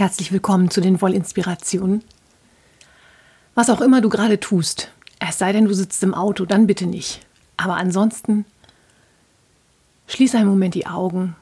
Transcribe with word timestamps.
Herzlich 0.00 0.32
willkommen 0.32 0.70
zu 0.70 0.80
den 0.80 1.02
Wollinspirationen. 1.02 2.02
Was 3.54 3.68
auch 3.68 3.82
immer 3.82 4.00
du 4.00 4.08
gerade 4.08 4.40
tust, 4.40 4.90
es 5.18 5.36
sei 5.36 5.52
denn, 5.52 5.66
du 5.66 5.74
sitzt 5.74 6.02
im 6.02 6.14
Auto, 6.14 6.46
dann 6.46 6.66
bitte 6.66 6.86
nicht. 6.86 7.20
Aber 7.58 7.76
ansonsten 7.76 8.46
schließe 10.06 10.38
einen 10.38 10.48
Moment 10.48 10.74
die 10.74 10.86
Augen, 10.86 11.36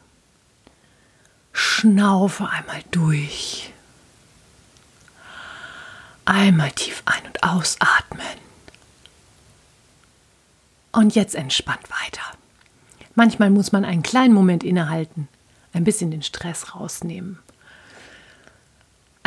schnaufe 1.52 2.48
einmal 2.48 2.82
durch, 2.90 3.72
einmal 6.24 6.72
tief 6.72 7.04
ein- 7.04 7.28
und 7.28 7.44
ausatmen. 7.44 8.26
Und 10.90 11.14
jetzt 11.14 11.36
entspannt 11.36 11.88
weiter. 11.90 12.24
Manchmal 13.14 13.50
muss 13.50 13.70
man 13.70 13.84
einen 13.84 14.02
kleinen 14.02 14.34
Moment 14.34 14.64
innehalten, 14.64 15.28
ein 15.72 15.84
bisschen 15.84 16.10
den 16.10 16.24
Stress 16.24 16.74
rausnehmen 16.74 17.38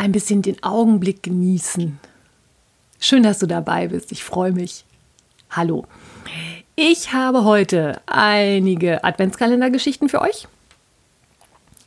ein 0.02 0.10
bisschen 0.10 0.42
den 0.42 0.60
Augenblick 0.64 1.22
genießen. 1.22 2.00
Schön, 2.98 3.22
dass 3.22 3.38
du 3.38 3.46
dabei 3.46 3.86
bist. 3.86 4.10
Ich 4.10 4.24
freue 4.24 4.50
mich. 4.50 4.84
Hallo. 5.48 5.86
Ich 6.74 7.12
habe 7.12 7.44
heute 7.44 8.00
einige 8.06 9.04
Adventskalendergeschichten 9.04 10.08
für 10.08 10.20
euch. 10.20 10.48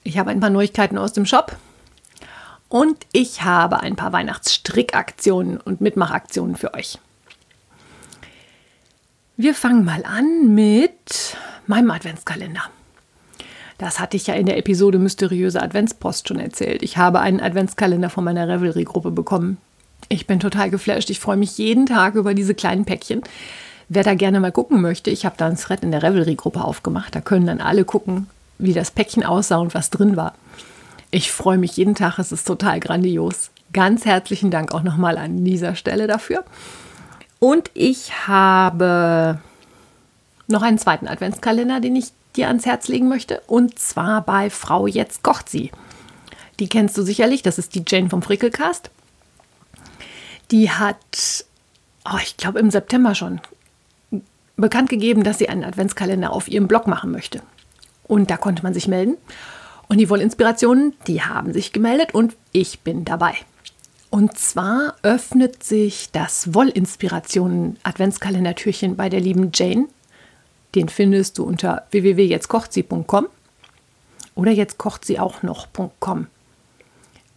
Ich 0.03 0.17
habe 0.17 0.31
ein 0.31 0.39
paar 0.39 0.49
Neuigkeiten 0.49 0.97
aus 0.97 1.11
dem 1.11 1.25
Shop. 1.25 1.57
Und 2.69 3.05
ich 3.11 3.41
habe 3.43 3.81
ein 3.81 3.97
paar 3.97 4.13
Weihnachtsstrickaktionen 4.13 5.57
und 5.57 5.81
Mitmachaktionen 5.81 6.55
für 6.55 6.73
euch. 6.73 6.97
Wir 9.35 9.53
fangen 9.53 9.83
mal 9.83 10.05
an 10.05 10.55
mit 10.55 11.35
meinem 11.67 11.91
Adventskalender. 11.91 12.63
Das 13.77 13.99
hatte 13.99 14.15
ich 14.15 14.27
ja 14.27 14.35
in 14.35 14.45
der 14.45 14.57
Episode 14.57 14.99
Mysteriöse 14.99 15.61
Adventspost 15.61 16.27
schon 16.27 16.39
erzählt. 16.39 16.81
Ich 16.81 16.97
habe 16.97 17.19
einen 17.19 17.41
Adventskalender 17.41 18.09
von 18.09 18.23
meiner 18.23 18.47
Revelry-Gruppe 18.47 19.11
bekommen. 19.11 19.57
Ich 20.07 20.27
bin 20.27 20.39
total 20.39 20.69
geflasht. 20.69 21.09
Ich 21.09 21.19
freue 21.19 21.37
mich 21.37 21.57
jeden 21.57 21.85
Tag 21.85 22.15
über 22.15 22.33
diese 22.33 22.55
kleinen 22.55 22.85
Päckchen. 22.85 23.21
Wer 23.89 24.03
da 24.03 24.15
gerne 24.15 24.39
mal 24.39 24.51
gucken 24.51 24.81
möchte, 24.81 25.09
ich 25.09 25.25
habe 25.25 25.35
da 25.37 25.47
ein 25.47 25.57
Thread 25.57 25.83
in 25.83 25.91
der 25.91 26.03
Revelry-Gruppe 26.03 26.63
aufgemacht. 26.63 27.13
Da 27.13 27.21
können 27.21 27.45
dann 27.45 27.61
alle 27.61 27.85
gucken, 27.85 28.27
wie 28.57 28.73
das 28.73 28.91
Päckchen 28.91 29.23
aussah 29.23 29.57
und 29.57 29.73
was 29.73 29.89
drin 29.89 30.15
war. 30.15 30.33
Ich 31.11 31.31
freue 31.31 31.57
mich 31.57 31.77
jeden 31.77 31.95
Tag. 31.95 32.17
Es 32.17 32.31
ist 32.31 32.47
total 32.47 32.79
grandios. 32.79 33.51
Ganz 33.73 34.05
herzlichen 34.05 34.51
Dank 34.51 34.73
auch 34.73 34.83
nochmal 34.83 35.17
an 35.17 35.43
dieser 35.43 35.75
Stelle 35.75 36.07
dafür. 36.07 36.43
Und 37.39 37.69
ich 37.73 38.27
habe 38.27 39.39
noch 40.47 40.61
einen 40.61 40.79
zweiten 40.79 41.07
Adventskalender, 41.07 41.79
den 41.79 41.95
ich 41.95 42.11
dir 42.35 42.47
ans 42.47 42.65
Herz 42.65 42.87
legen 42.87 43.07
möchte. 43.07 43.41
Und 43.47 43.79
zwar 43.79 44.21
bei 44.21 44.49
Frau 44.49 44.87
Jetzt 44.87 45.23
kocht 45.23 45.49
sie. 45.49 45.71
Die 46.59 46.69
kennst 46.69 46.97
du 46.97 47.03
sicherlich, 47.03 47.41
das 47.41 47.57
ist 47.57 47.75
die 47.75 47.83
Jane 47.85 48.09
vom 48.09 48.21
Frickelcast. 48.21 48.89
Die 50.51 50.69
hat, 50.69 51.45
oh, 52.05 52.17
ich 52.21 52.37
glaube 52.37 52.59
im 52.59 52.71
September 52.71 53.15
schon, 53.15 53.41
bekannt 54.55 54.89
gegeben, 54.89 55.23
dass 55.23 55.39
sie 55.39 55.49
einen 55.49 55.63
Adventskalender 55.63 56.31
auf 56.31 56.47
ihrem 56.47 56.67
Blog 56.67 56.87
machen 56.87 57.11
möchte. 57.11 57.41
Und 58.07 58.29
da 58.29 58.37
konnte 58.37 58.63
man 58.63 58.73
sich 58.73 58.87
melden. 58.87 59.17
Und 59.87 59.97
die 59.97 60.09
Wollinspirationen, 60.09 60.93
die 61.07 61.21
haben 61.21 61.53
sich 61.53 61.73
gemeldet 61.73 62.13
und 62.13 62.35
ich 62.51 62.79
bin 62.79 63.05
dabei. 63.05 63.35
Und 64.09 64.37
zwar 64.37 64.95
öffnet 65.03 65.63
sich 65.63 66.09
das 66.11 66.53
Wollinspirationen-Adventskalender-Türchen 66.53 68.95
bei 68.95 69.09
der 69.09 69.19
lieben 69.19 69.51
Jane 69.53 69.87
den 70.75 70.89
findest 70.89 71.37
du 71.37 71.43
unter 71.43 71.87
www.jetztkochtsie.com 71.91 73.27
oder 74.35 74.51
jetzt 74.51 74.77
kocht 74.77 75.05
sie 75.05 75.19
auch 75.19 75.41
noch.com. 75.41 76.27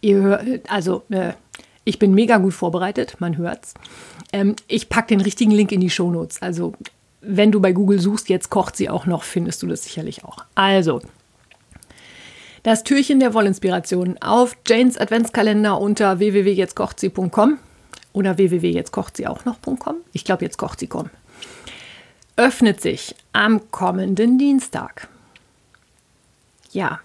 Ihr 0.01 0.17
hört, 0.17 0.69
also 0.69 1.03
äh, 1.09 1.33
ich 1.85 1.97
bin 1.99 2.13
mega 2.13 2.37
gut 2.37 2.53
vorbereitet, 2.53 3.15
man 3.19 3.37
hört's. 3.37 3.73
Ähm, 4.31 4.55
ich 4.67 4.89
packe 4.89 5.07
den 5.07 5.21
richtigen 5.21 5.51
Link 5.51 5.71
in 5.71 5.81
die 5.81 5.89
Shownotes. 5.89 6.41
Also 6.41 6.73
wenn 7.21 7.51
du 7.51 7.59
bei 7.59 7.71
Google 7.71 7.99
suchst, 7.99 8.29
jetzt 8.29 8.49
kocht 8.49 8.75
sie 8.75 8.89
auch 8.89 9.05
noch, 9.05 9.23
findest 9.23 9.63
du 9.63 9.67
das 9.67 9.83
sicherlich 9.83 10.23
auch. 10.23 10.45
Also 10.55 11.01
das 12.63 12.83
Türchen 12.83 13.19
der 13.19 13.33
Wollinspiration 13.33 14.17
auf 14.21 14.57
Janes 14.67 14.97
Adventskalender 14.97 15.79
unter 15.79 16.19
www.jetztkochtsie.com 16.19 17.57
oder 18.13 18.37
www.jetztkochtsie. 18.37 19.25
Ich 20.13 20.25
glaube, 20.25 20.43
jetzt 20.43 20.57
kocht 20.57 20.79
sie.com 20.79 21.09
öffnet 22.39 22.79
sich 22.79 23.15
am 23.33 23.69
kommenden 23.69 24.37
Dienstag. 24.37 25.09
Ja, 26.71 27.01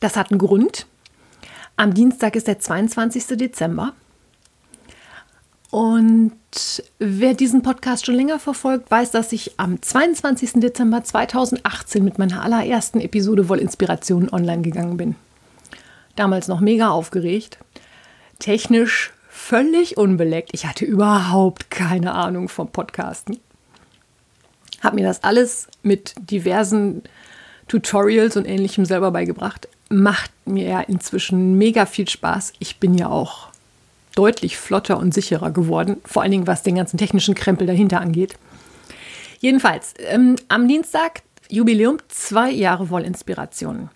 das 0.00 0.16
hat 0.16 0.32
einen 0.32 0.40
Grund. 0.40 0.86
Am 1.76 1.94
Dienstag 1.94 2.34
ist 2.34 2.48
der 2.48 2.58
22. 2.58 3.38
Dezember. 3.38 3.92
Und 5.70 6.32
wer 6.98 7.34
diesen 7.34 7.62
Podcast 7.62 8.04
schon 8.04 8.16
länger 8.16 8.40
verfolgt, 8.40 8.90
weiß, 8.90 9.12
dass 9.12 9.30
ich 9.30 9.52
am 9.60 9.80
22. 9.80 10.54
Dezember 10.54 11.04
2018 11.04 12.02
mit 12.02 12.18
meiner 12.18 12.42
allerersten 12.42 13.00
Episode 13.00 13.48
Wollinspirationen 13.48 14.28
online 14.32 14.62
gegangen 14.62 14.96
bin. 14.96 15.14
Damals 16.16 16.48
noch 16.48 16.58
mega 16.58 16.88
aufgeregt, 16.88 17.58
technisch 18.40 19.12
völlig 19.28 19.98
unbeleckt. 19.98 20.50
Ich 20.52 20.66
hatte 20.66 20.84
überhaupt 20.84 21.70
keine 21.70 22.14
Ahnung 22.14 22.48
vom 22.48 22.72
Podcasten 22.72 23.38
habe 24.80 24.96
mir 24.96 25.06
das 25.06 25.24
alles 25.24 25.68
mit 25.82 26.14
diversen 26.18 27.02
Tutorials 27.66 28.36
und 28.36 28.46
ähnlichem 28.46 28.84
selber 28.84 29.10
beigebracht. 29.10 29.68
Macht 29.90 30.30
mir 30.46 30.68
ja 30.68 30.80
inzwischen 30.80 31.56
mega 31.56 31.86
viel 31.86 32.08
Spaß. 32.08 32.54
Ich 32.58 32.78
bin 32.78 32.94
ja 32.94 33.08
auch 33.08 33.48
deutlich 34.14 34.58
flotter 34.58 34.98
und 34.98 35.14
sicherer 35.14 35.50
geworden, 35.50 35.98
vor 36.04 36.22
allen 36.22 36.32
Dingen 36.32 36.46
was 36.46 36.62
den 36.62 36.74
ganzen 36.74 36.98
technischen 36.98 37.34
Krempel 37.34 37.66
dahinter 37.66 38.00
angeht. 38.00 38.36
Jedenfalls, 39.38 39.94
ähm, 40.08 40.36
am 40.48 40.66
Dienstag 40.66 41.22
Jubiläum 41.48 41.98
zwei 42.08 42.50
Jahre 42.50 42.90
Wollinspirationen. 42.90 43.90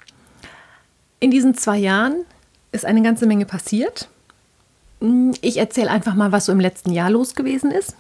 In 1.19 1.31
diesen 1.31 1.55
zwei 1.57 1.79
Jahren 1.79 2.25
ist 2.71 2.85
eine 2.85 3.03
ganze 3.03 3.27
Menge 3.27 3.47
passiert. 3.47 4.09
Ich 5.41 5.57
erzähle 5.57 5.91
einfach 5.91 6.15
mal, 6.15 6.33
was 6.33 6.47
so 6.47 6.53
im 6.53 6.61
letzten 6.61 6.93
Jahr 6.93 7.11
los 7.11 7.35
gewesen 7.35 7.71
ist. 7.71 7.97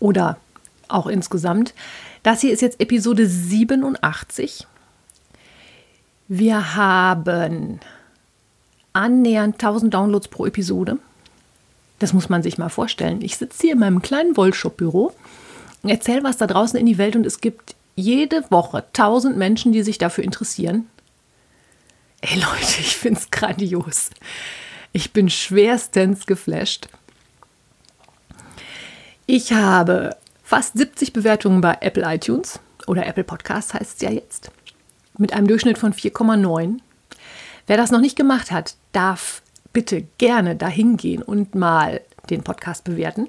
Oder 0.00 0.38
auch 0.92 1.06
insgesamt. 1.06 1.74
Das 2.22 2.40
hier 2.40 2.52
ist 2.52 2.62
jetzt 2.62 2.80
Episode 2.80 3.26
87. 3.26 4.66
Wir 6.28 6.76
haben 6.76 7.80
annähernd 8.92 9.54
1000 9.54 9.92
Downloads 9.92 10.28
pro 10.28 10.46
Episode. 10.46 10.98
Das 11.98 12.12
muss 12.12 12.28
man 12.28 12.42
sich 12.42 12.58
mal 12.58 12.68
vorstellen. 12.68 13.22
Ich 13.22 13.36
sitze 13.36 13.62
hier 13.62 13.72
in 13.72 13.78
meinem 13.78 14.02
kleinen 14.02 14.36
Wollshop-Büro, 14.36 15.12
erzähle 15.82 16.24
was 16.24 16.36
da 16.36 16.46
draußen 16.46 16.78
in 16.78 16.86
die 16.86 16.98
Welt 16.98 17.16
und 17.16 17.26
es 17.26 17.40
gibt 17.40 17.74
jede 17.94 18.44
Woche 18.50 18.78
1000 18.78 19.36
Menschen, 19.36 19.72
die 19.72 19.82
sich 19.82 19.98
dafür 19.98 20.24
interessieren. 20.24 20.88
Ey 22.22 22.36
Leute, 22.36 22.80
ich 22.80 22.96
finde 22.96 23.20
es 23.20 23.30
grandios. 23.30 24.10
Ich 24.92 25.12
bin 25.12 25.30
schwerstens 25.30 26.26
geflasht. 26.26 26.88
Ich 29.26 29.52
habe 29.52 30.16
fast 30.50 30.76
70 30.76 31.12
Bewertungen 31.12 31.60
bei 31.60 31.78
Apple 31.80 32.02
iTunes 32.04 32.58
oder 32.88 33.06
Apple 33.06 33.22
Podcasts 33.22 33.72
heißt 33.72 33.94
es 33.94 34.00
ja 34.02 34.10
jetzt, 34.10 34.50
mit 35.16 35.32
einem 35.32 35.46
Durchschnitt 35.46 35.78
von 35.78 35.94
4,9. 35.94 36.78
Wer 37.68 37.76
das 37.76 37.92
noch 37.92 38.00
nicht 38.00 38.16
gemacht 38.16 38.50
hat, 38.50 38.74
darf 38.90 39.42
bitte 39.72 40.08
gerne 40.18 40.56
dahin 40.56 40.96
gehen 40.96 41.22
und 41.22 41.54
mal 41.54 42.00
den 42.30 42.42
Podcast 42.42 42.82
bewerten. 42.82 43.28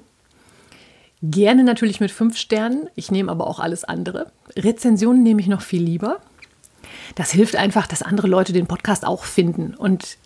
Gerne 1.22 1.62
natürlich 1.62 2.00
mit 2.00 2.10
fünf 2.10 2.36
Sternen. 2.36 2.90
Ich 2.96 3.12
nehme 3.12 3.30
aber 3.30 3.46
auch 3.46 3.60
alles 3.60 3.84
andere. 3.84 4.32
Rezensionen 4.56 5.22
nehme 5.22 5.40
ich 5.40 5.46
noch 5.46 5.62
viel 5.62 5.84
lieber. 5.84 6.18
Das 7.14 7.30
hilft 7.30 7.54
einfach, 7.54 7.86
dass 7.86 8.02
andere 8.02 8.26
Leute 8.26 8.52
den 8.52 8.66
Podcast 8.66 9.06
auch 9.06 9.22
finden. 9.22 9.74
Und 9.74 10.18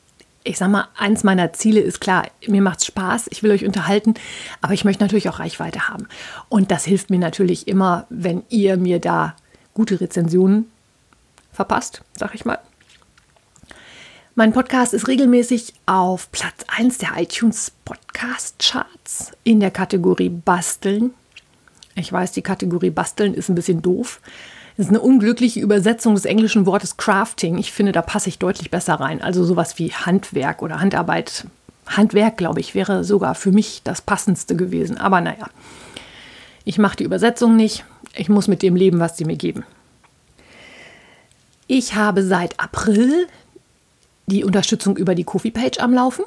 ich 0.46 0.58
sag 0.58 0.70
mal, 0.70 0.88
eins 0.96 1.24
meiner 1.24 1.52
Ziele 1.52 1.80
ist 1.80 2.00
klar, 2.00 2.26
mir 2.46 2.62
macht 2.62 2.78
es 2.78 2.86
Spaß, 2.86 3.26
ich 3.30 3.42
will 3.42 3.50
euch 3.50 3.64
unterhalten, 3.64 4.14
aber 4.60 4.74
ich 4.74 4.84
möchte 4.84 5.02
natürlich 5.02 5.28
auch 5.28 5.40
Reichweite 5.40 5.88
haben. 5.88 6.06
Und 6.48 6.70
das 6.70 6.84
hilft 6.84 7.10
mir 7.10 7.18
natürlich 7.18 7.66
immer, 7.66 8.06
wenn 8.10 8.44
ihr 8.48 8.76
mir 8.76 9.00
da 9.00 9.34
gute 9.74 10.00
Rezensionen 10.00 10.70
verpasst, 11.52 12.02
sag 12.16 12.34
ich 12.34 12.44
mal. 12.44 12.58
Mein 14.36 14.52
Podcast 14.52 14.94
ist 14.94 15.08
regelmäßig 15.08 15.72
auf 15.86 16.30
Platz 16.30 16.64
1 16.76 16.98
der 16.98 17.16
iTunes 17.16 17.72
Podcast 17.84 18.56
Charts 18.58 19.32
in 19.44 19.60
der 19.60 19.70
Kategorie 19.70 20.28
Basteln. 20.28 21.14
Ich 21.94 22.12
weiß, 22.12 22.32
die 22.32 22.42
Kategorie 22.42 22.90
Basteln 22.90 23.34
ist 23.34 23.48
ein 23.48 23.54
bisschen 23.54 23.80
doof. 23.82 24.20
Das 24.76 24.86
ist 24.86 24.90
eine 24.90 25.00
unglückliche 25.00 25.60
Übersetzung 25.60 26.14
des 26.14 26.26
englischen 26.26 26.66
Wortes 26.66 26.98
Crafting. 26.98 27.56
Ich 27.56 27.72
finde, 27.72 27.92
da 27.92 28.02
passe 28.02 28.28
ich 28.28 28.38
deutlich 28.38 28.70
besser 28.70 28.94
rein. 28.94 29.22
Also 29.22 29.42
sowas 29.42 29.78
wie 29.78 29.92
Handwerk 29.92 30.60
oder 30.60 30.80
Handarbeit. 30.80 31.46
Handwerk, 31.86 32.36
glaube 32.36 32.60
ich, 32.60 32.74
wäre 32.74 33.02
sogar 33.02 33.34
für 33.34 33.52
mich 33.52 33.80
das 33.84 34.02
passendste 34.02 34.54
gewesen. 34.54 34.98
Aber 34.98 35.22
naja, 35.22 35.48
ich 36.64 36.76
mache 36.76 36.96
die 36.96 37.04
Übersetzung 37.04 37.56
nicht. 37.56 37.84
Ich 38.14 38.28
muss 38.28 38.48
mit 38.48 38.62
dem 38.62 38.76
leben, 38.76 38.98
was 38.98 39.16
sie 39.16 39.24
mir 39.24 39.36
geben. 39.36 39.64
Ich 41.68 41.94
habe 41.94 42.22
seit 42.22 42.60
April 42.60 43.26
die 44.26 44.44
Unterstützung 44.44 44.96
über 44.96 45.14
die 45.14 45.24
Kofi-Page 45.24 45.78
am 45.78 45.94
Laufen. 45.94 46.24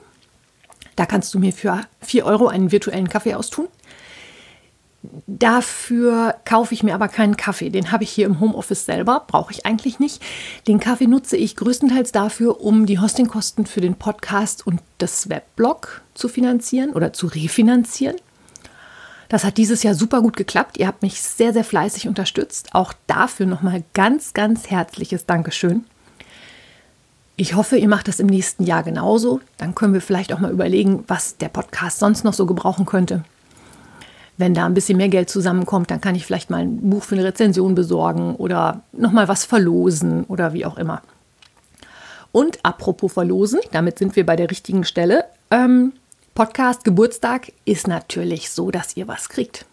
Da 0.96 1.06
kannst 1.06 1.34
du 1.34 1.40
mir 1.40 1.54
für 1.54 1.82
4 2.02 2.26
Euro 2.26 2.48
einen 2.48 2.72
virtuellen 2.72 3.10
Kaffee 3.10 3.36
austun. 3.36 3.68
Dafür 5.02 6.36
kaufe 6.44 6.74
ich 6.74 6.84
mir 6.84 6.94
aber 6.94 7.08
keinen 7.08 7.38
Kaffee. 7.38 7.70
Den 7.70 7.92
habe 7.92 8.04
ich 8.04 8.10
hier 8.10 8.26
im 8.26 8.42
Homeoffice 8.42 8.86
selber, 8.86 9.24
brauche 9.28 9.54
ich 9.54 9.66
eigentlich 9.66 10.00
nicht. 10.00 10.22
Den 10.68 10.80
Kaffee 10.82 11.08
nutze 11.08 11.38
ich 11.38 11.56
größtenteils 11.56 12.12
dafür, 12.12 12.60
um 12.62 12.86
die 12.86 13.00
Hostingkosten 13.00 13.66
für 13.66 13.80
den 13.80 13.96
Podcast 13.96 14.68
und 14.68 14.82
das 14.98 15.30
Webblog 15.30 16.02
zu 16.16 16.28
finanzieren 16.28 16.92
oder 16.92 17.14
zu 17.14 17.28
refinanzieren. 17.28 18.18
Das 19.30 19.46
hat 19.46 19.58
dieses 19.58 19.84
Jahr 19.84 19.94
super 19.94 20.22
gut 20.22 20.36
geklappt. 20.36 20.78
Ihr 20.78 20.88
habt 20.88 21.02
mich 21.02 21.22
sehr, 21.22 21.54
sehr 21.54 21.64
fleißig 21.64 22.08
unterstützt. 22.08 22.74
Auch 22.74 22.94
dafür 23.08 23.46
nochmal 23.46 23.84
ganz, 23.94 24.34
ganz 24.34 24.70
herzliches 24.70 25.26
Dankeschön. 25.26 25.86
Ich 27.38 27.54
hoffe, 27.54 27.78
ihr 27.78 27.88
macht 27.88 28.10
das 28.10 28.20
im 28.20 28.28
nächsten 28.28 28.66
Jahr 28.66 28.84
genauso. 28.84 29.40
Dann 29.58 29.76
können 29.76 29.94
wir 29.94 30.02
vielleicht 30.02 30.34
auch 30.34 30.40
mal 30.40 30.52
überlegen, 30.52 31.06
was 31.08 31.38
der 31.38 31.48
Podcast 31.48 32.00
sonst 32.00 32.26
noch 32.26 32.34
so 32.34 32.46
gebrauchen 32.46 32.86
könnte. 32.86 33.24
Wenn 34.40 34.54
da 34.54 34.66
ein 34.66 34.74
bisschen 34.74 34.96
mehr 34.96 35.10
Geld 35.10 35.30
zusammenkommt, 35.30 35.92
dann 35.92 36.00
kann 36.00 36.16
ich 36.16 36.26
vielleicht 36.26 36.50
mal 36.50 36.62
ein 36.62 36.90
Buch 36.90 37.04
für 37.04 37.16
eine 37.16 37.26
Rezension 37.26 37.76
besorgen 37.76 38.38
oder 38.38 38.84
nochmal 38.94 39.28
was 39.28 39.44
verlosen 39.44 40.24
oder 40.24 40.54
wie 40.54 40.66
auch 40.66 40.78
immer. 40.78 41.02
Und 42.32 42.64
apropos 42.64 43.12
verlosen, 43.12 43.60
damit 43.74 44.00
sind 44.00 44.16
wir 44.16 44.26
bei 44.26 44.38
der 44.38 44.50
richtigen 44.50 44.86
Stelle. 44.86 45.26
Ähm, 45.52 45.92
Podcast 46.36 46.86
Geburtstag 46.86 47.52
ist 47.66 47.90
natürlich 47.90 48.50
so, 48.50 48.72
dass 48.72 48.96
ihr 48.96 49.10
was 49.10 49.28
kriegt. 49.28 49.66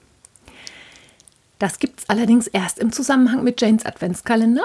Das 1.61 1.79
gibt 1.79 2.01
es 2.01 2.09
allerdings 2.09 2.49
erst 2.49 2.81
im 2.81 2.91
Zusammenhang 2.91 3.45
mit 3.45 3.61
Janes 3.61 3.87
Adventskalender 3.87 4.65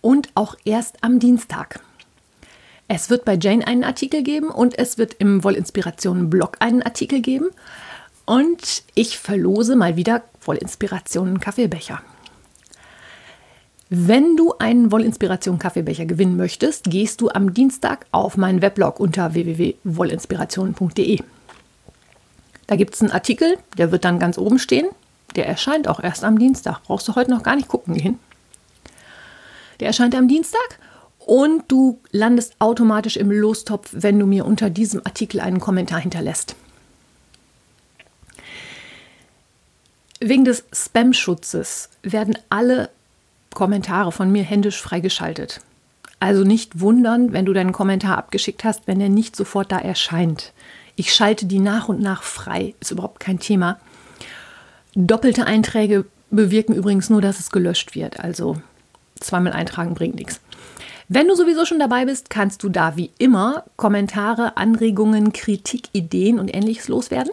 und 0.00 0.30
auch 0.34 0.56
erst 0.64 0.96
am 1.04 1.20
Dienstag. 1.20 1.78
Es 2.88 3.08
wird 3.08 3.24
bei 3.24 3.38
Jane 3.40 3.64
einen 3.68 3.84
Artikel 3.84 4.24
geben 4.24 4.48
und 4.48 4.76
es 4.76 4.98
wird 4.98 5.14
im 5.14 5.44
Wollinspirationen 5.44 6.28
Blog 6.28 6.56
einen 6.58 6.82
Artikel 6.82 7.20
geben. 7.20 7.50
Und 8.26 8.82
ich 8.94 9.18
verlose 9.18 9.76
mal 9.76 9.96
wieder 9.96 10.22
Wollinspirationen 10.44 11.40
Kaffeebecher. 11.40 12.00
Wenn 13.90 14.36
du 14.36 14.54
einen 14.58 14.90
Wollinspiration 14.90 15.58
Kaffeebecher 15.58 16.06
gewinnen 16.06 16.36
möchtest, 16.36 16.84
gehst 16.90 17.20
du 17.20 17.28
am 17.28 17.52
Dienstag 17.52 18.06
auf 18.12 18.36
meinen 18.36 18.62
Weblog 18.62 18.98
unter 18.98 19.34
www.wollinspirationen.de. 19.34 21.20
Da 22.66 22.76
gibt 22.76 22.94
es 22.94 23.02
einen 23.02 23.10
Artikel, 23.10 23.58
der 23.76 23.92
wird 23.92 24.04
dann 24.04 24.18
ganz 24.18 24.38
oben 24.38 24.58
stehen. 24.58 24.88
Der 25.36 25.46
erscheint 25.46 25.86
auch 25.86 26.02
erst 26.02 26.24
am 26.24 26.38
Dienstag. 26.38 26.82
Brauchst 26.84 27.06
du 27.08 27.14
heute 27.14 27.30
noch 27.30 27.42
gar 27.42 27.56
nicht 27.56 27.68
gucken 27.68 27.94
gehen. 27.94 28.18
Der 29.80 29.88
erscheint 29.88 30.14
am 30.14 30.28
Dienstag 30.28 30.78
und 31.18 31.64
du 31.68 32.00
landest 32.10 32.54
automatisch 32.60 33.16
im 33.16 33.30
Lostopf, 33.30 33.90
wenn 33.92 34.18
du 34.18 34.26
mir 34.26 34.46
unter 34.46 34.70
diesem 34.70 35.02
Artikel 35.04 35.40
einen 35.40 35.60
Kommentar 35.60 36.00
hinterlässt. 36.00 36.56
Wegen 40.26 40.46
des 40.46 40.64
Spam-Schutzes 40.72 41.90
werden 42.02 42.38
alle 42.48 42.88
Kommentare 43.52 44.10
von 44.10 44.32
mir 44.32 44.42
händisch 44.42 44.80
freigeschaltet. 44.80 45.60
Also 46.18 46.44
nicht 46.44 46.80
wundern, 46.80 47.34
wenn 47.34 47.44
du 47.44 47.52
deinen 47.52 47.72
Kommentar 47.72 48.16
abgeschickt 48.16 48.64
hast, 48.64 48.86
wenn 48.86 49.02
er 49.02 49.10
nicht 49.10 49.36
sofort 49.36 49.70
da 49.70 49.78
erscheint. 49.78 50.54
Ich 50.96 51.12
schalte 51.12 51.44
die 51.44 51.58
nach 51.58 51.90
und 51.90 52.00
nach 52.00 52.22
frei, 52.22 52.74
ist 52.80 52.90
überhaupt 52.90 53.20
kein 53.20 53.38
Thema. 53.38 53.78
Doppelte 54.94 55.46
Einträge 55.46 56.06
bewirken 56.30 56.74
übrigens 56.74 57.10
nur, 57.10 57.20
dass 57.20 57.38
es 57.38 57.50
gelöscht 57.50 57.94
wird. 57.94 58.20
Also 58.20 58.56
zweimal 59.20 59.52
eintragen 59.52 59.92
bringt 59.92 60.14
nichts. 60.14 60.40
Wenn 61.06 61.28
du 61.28 61.34
sowieso 61.34 61.66
schon 61.66 61.78
dabei 61.78 62.06
bist, 62.06 62.30
kannst 62.30 62.62
du 62.62 62.70
da 62.70 62.96
wie 62.96 63.10
immer 63.18 63.64
Kommentare, 63.76 64.56
Anregungen, 64.56 65.34
Kritik, 65.34 65.88
Ideen 65.92 66.38
und 66.38 66.48
ähnliches 66.48 66.88
loswerden. 66.88 67.32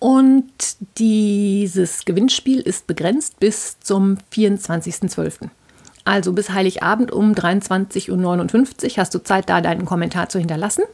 Und 0.00 0.50
dieses 0.98 2.06
Gewinnspiel 2.06 2.60
ist 2.60 2.86
begrenzt 2.86 3.38
bis 3.38 3.78
zum 3.80 4.16
24.12. 4.32 5.50
Also 6.04 6.32
bis 6.32 6.50
Heiligabend 6.50 7.12
um 7.12 7.32
23.59 7.34 8.10
Uhr 8.10 8.96
hast 8.96 9.14
du 9.14 9.18
Zeit, 9.22 9.50
da 9.50 9.60
deinen 9.60 9.84
Kommentar 9.84 10.30
zu 10.30 10.38
hinterlassen. 10.38 10.84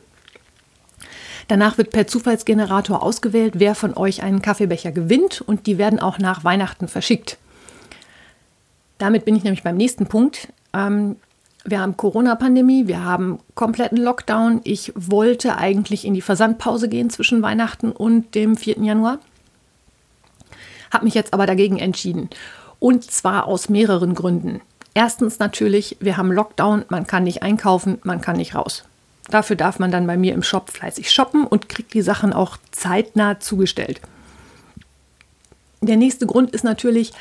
Danach 1.47 1.79
wird 1.79 1.91
per 1.91 2.08
Zufallsgenerator 2.08 3.00
ausgewählt, 3.00 3.55
wer 3.58 3.76
von 3.76 3.97
euch 3.97 4.25
einen 4.25 4.43
Kaffeebecher 4.43 4.91
gewinnt 4.91 5.41
und 5.41 5.69
die 5.69 5.79
werden 5.79 6.00
auch 6.00 6.19
nach 6.19 6.43
Weihnachten 6.43 6.88
verschickt. 6.88 7.38
Damit 8.99 9.25
bin 9.25 9.37
ich 9.37 9.44
nämlich 9.44 9.62
beim 9.62 9.76
nächsten 9.76 10.06
Punkt. 10.06 10.49
Ähm, 10.73 11.14
wir 11.66 11.80
haben 11.80 11.96
Corona-Pandemie, 11.96 12.86
wir 12.86 13.04
haben 13.04 13.40
kompletten 13.54 13.98
Lockdown. 13.98 14.60
Ich 14.64 14.92
wollte 14.94 15.56
eigentlich 15.56 16.04
in 16.04 16.14
die 16.14 16.22
Versandpause 16.22 16.88
gehen 16.88 17.10
zwischen 17.10 17.42
Weihnachten 17.42 17.92
und 17.92 18.34
dem 18.34 18.56
4. 18.56 18.78
Januar. 18.78 19.18
Habe 20.92 21.04
mich 21.04 21.14
jetzt 21.14 21.34
aber 21.34 21.46
dagegen 21.46 21.78
entschieden. 21.78 22.30
Und 22.78 23.10
zwar 23.10 23.46
aus 23.46 23.68
mehreren 23.68 24.14
Gründen. 24.14 24.60
Erstens 24.94 25.38
natürlich, 25.38 25.96
wir 26.00 26.16
haben 26.16 26.32
Lockdown, 26.32 26.84
man 26.88 27.06
kann 27.06 27.24
nicht 27.24 27.42
einkaufen, 27.42 27.98
man 28.04 28.20
kann 28.20 28.36
nicht 28.36 28.54
raus. 28.54 28.84
Dafür 29.28 29.56
darf 29.56 29.78
man 29.78 29.90
dann 29.90 30.06
bei 30.06 30.16
mir 30.16 30.34
im 30.34 30.44
Shop 30.44 30.70
fleißig 30.70 31.10
shoppen 31.10 31.46
und 31.46 31.69
kriegt 31.69 31.94
die 31.94 32.02
Sachen 32.02 32.32
auch 32.32 32.58
zeitnah 32.70 33.40
zugestellt. 33.40 34.00
Der 35.80 35.96
nächste 35.96 36.26
Grund 36.26 36.52
ist 36.52 36.64
natürlich, 36.64 37.12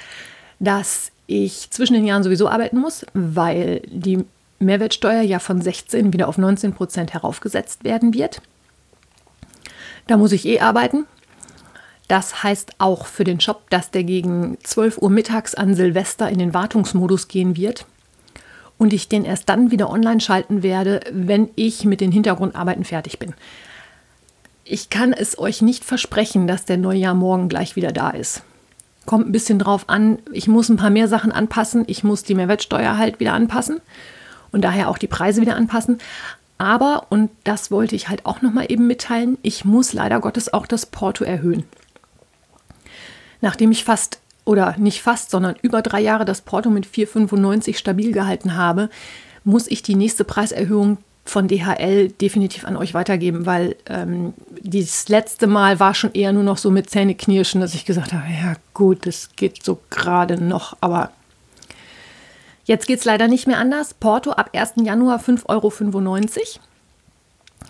dass 0.59 1.11
ich 1.27 1.71
zwischen 1.71 1.93
den 1.93 2.05
Jahren 2.05 2.23
sowieso 2.23 2.47
arbeiten 2.47 2.77
muss, 2.77 3.05
weil 3.13 3.81
die 3.87 4.23
Mehrwertsteuer 4.59 5.21
ja 5.21 5.39
von 5.39 5.61
16 5.61 6.13
wieder 6.13 6.27
auf 6.27 6.37
19 6.37 6.73
Prozent 6.73 7.13
heraufgesetzt 7.13 7.83
werden 7.83 8.13
wird. 8.13 8.41
Da 10.07 10.17
muss 10.17 10.31
ich 10.31 10.45
eh 10.45 10.59
arbeiten. 10.59 11.05
Das 12.07 12.43
heißt 12.43 12.75
auch 12.77 13.07
für 13.07 13.23
den 13.23 13.39
Shop, 13.39 13.69
dass 13.69 13.89
der 13.89 14.03
gegen 14.03 14.57
12 14.63 14.99
Uhr 14.99 15.09
mittags 15.09 15.55
an 15.55 15.73
Silvester 15.73 16.29
in 16.29 16.37
den 16.37 16.53
Wartungsmodus 16.53 17.27
gehen 17.27 17.57
wird 17.57 17.85
und 18.77 18.93
ich 18.93 19.09
den 19.09 19.25
erst 19.25 19.49
dann 19.49 19.71
wieder 19.71 19.89
online 19.89 20.21
schalten 20.21 20.61
werde, 20.61 20.99
wenn 21.11 21.49
ich 21.55 21.83
mit 21.83 22.01
den 22.01 22.11
Hintergrundarbeiten 22.11 22.83
fertig 22.83 23.17
bin. 23.17 23.33
Ich 24.63 24.89
kann 24.89 25.13
es 25.13 25.37
euch 25.39 25.61
nicht 25.61 25.83
versprechen, 25.83 26.47
dass 26.47 26.65
der 26.65 26.77
Neujahr 26.77 27.15
morgen 27.15 27.49
gleich 27.49 27.75
wieder 27.75 27.91
da 27.91 28.11
ist. 28.11 28.43
Kommt 29.05 29.27
ein 29.27 29.31
bisschen 29.31 29.59
drauf 29.59 29.85
an. 29.87 30.19
Ich 30.31 30.47
muss 30.47 30.69
ein 30.69 30.77
paar 30.77 30.89
mehr 30.89 31.07
Sachen 31.07 31.31
anpassen. 31.31 31.83
Ich 31.87 32.03
muss 32.03 32.23
die 32.23 32.33
Mehrwertsteuer 32.33 32.97
halt 32.97 33.19
wieder 33.19 33.33
anpassen 33.33 33.81
und 34.51 34.61
daher 34.61 34.89
auch 34.89 34.97
die 34.97 35.07
Preise 35.07 35.41
wieder 35.41 35.55
anpassen. 35.55 35.99
Aber, 36.57 37.07
und 37.09 37.31
das 37.43 37.69
wollte 37.69 37.95
ich 37.95 38.07
halt 38.07 38.25
auch 38.25 38.41
nochmal 38.41 38.65
eben 38.69 38.87
mitteilen, 38.87 39.37
ich 39.41 39.65
muss 39.65 39.93
leider 39.93 40.19
Gottes 40.19 40.53
auch 40.53 40.67
das 40.67 40.85
Porto 40.85 41.23
erhöhen. 41.23 41.63
Nachdem 43.41 43.71
ich 43.71 43.83
fast, 43.83 44.19
oder 44.45 44.75
nicht 44.77 45.01
fast, 45.01 45.31
sondern 45.31 45.55
über 45.61 45.81
drei 45.81 45.99
Jahre 45.99 46.23
das 46.23 46.41
Porto 46.41 46.69
mit 46.69 46.85
4,95 46.87 47.75
stabil 47.75 48.11
gehalten 48.13 48.55
habe, 48.55 48.89
muss 49.43 49.67
ich 49.67 49.83
die 49.83 49.95
nächste 49.95 50.23
Preiserhöhung 50.23 50.97
von 51.25 51.47
DHL 51.47 52.09
definitiv 52.09 52.65
an 52.65 52.77
euch 52.77 52.93
weitergeben, 52.93 53.47
weil 53.47 53.75
ähm, 53.87 54.33
das 54.61 55.09
letzte 55.09 55.47
Mal 55.47 55.79
war 55.79 55.95
schon 55.95 56.13
eher 56.13 56.31
nur 56.31 56.43
noch 56.43 56.57
so 56.57 56.69
mit 56.69 56.89
Zähneknirschen, 56.89 57.61
dass 57.61 57.73
ich 57.73 57.85
gesagt 57.85 58.13
habe, 58.13 58.23
ja 58.31 58.53
gut, 58.75 59.07
das 59.07 59.29
geht 59.35 59.63
so 59.63 59.79
gerade 59.89 60.41
noch, 60.41 60.77
aber 60.81 61.11
jetzt 62.65 62.87
geht 62.87 62.99
es 62.99 63.05
leider 63.05 63.27
nicht 63.27 63.47
mehr 63.47 63.57
anders. 63.57 63.93
Porto 63.93 64.31
ab 64.31 64.51
1. 64.53 64.73
Januar 64.83 65.19
5,95 65.19 65.45
Euro. 65.49 66.65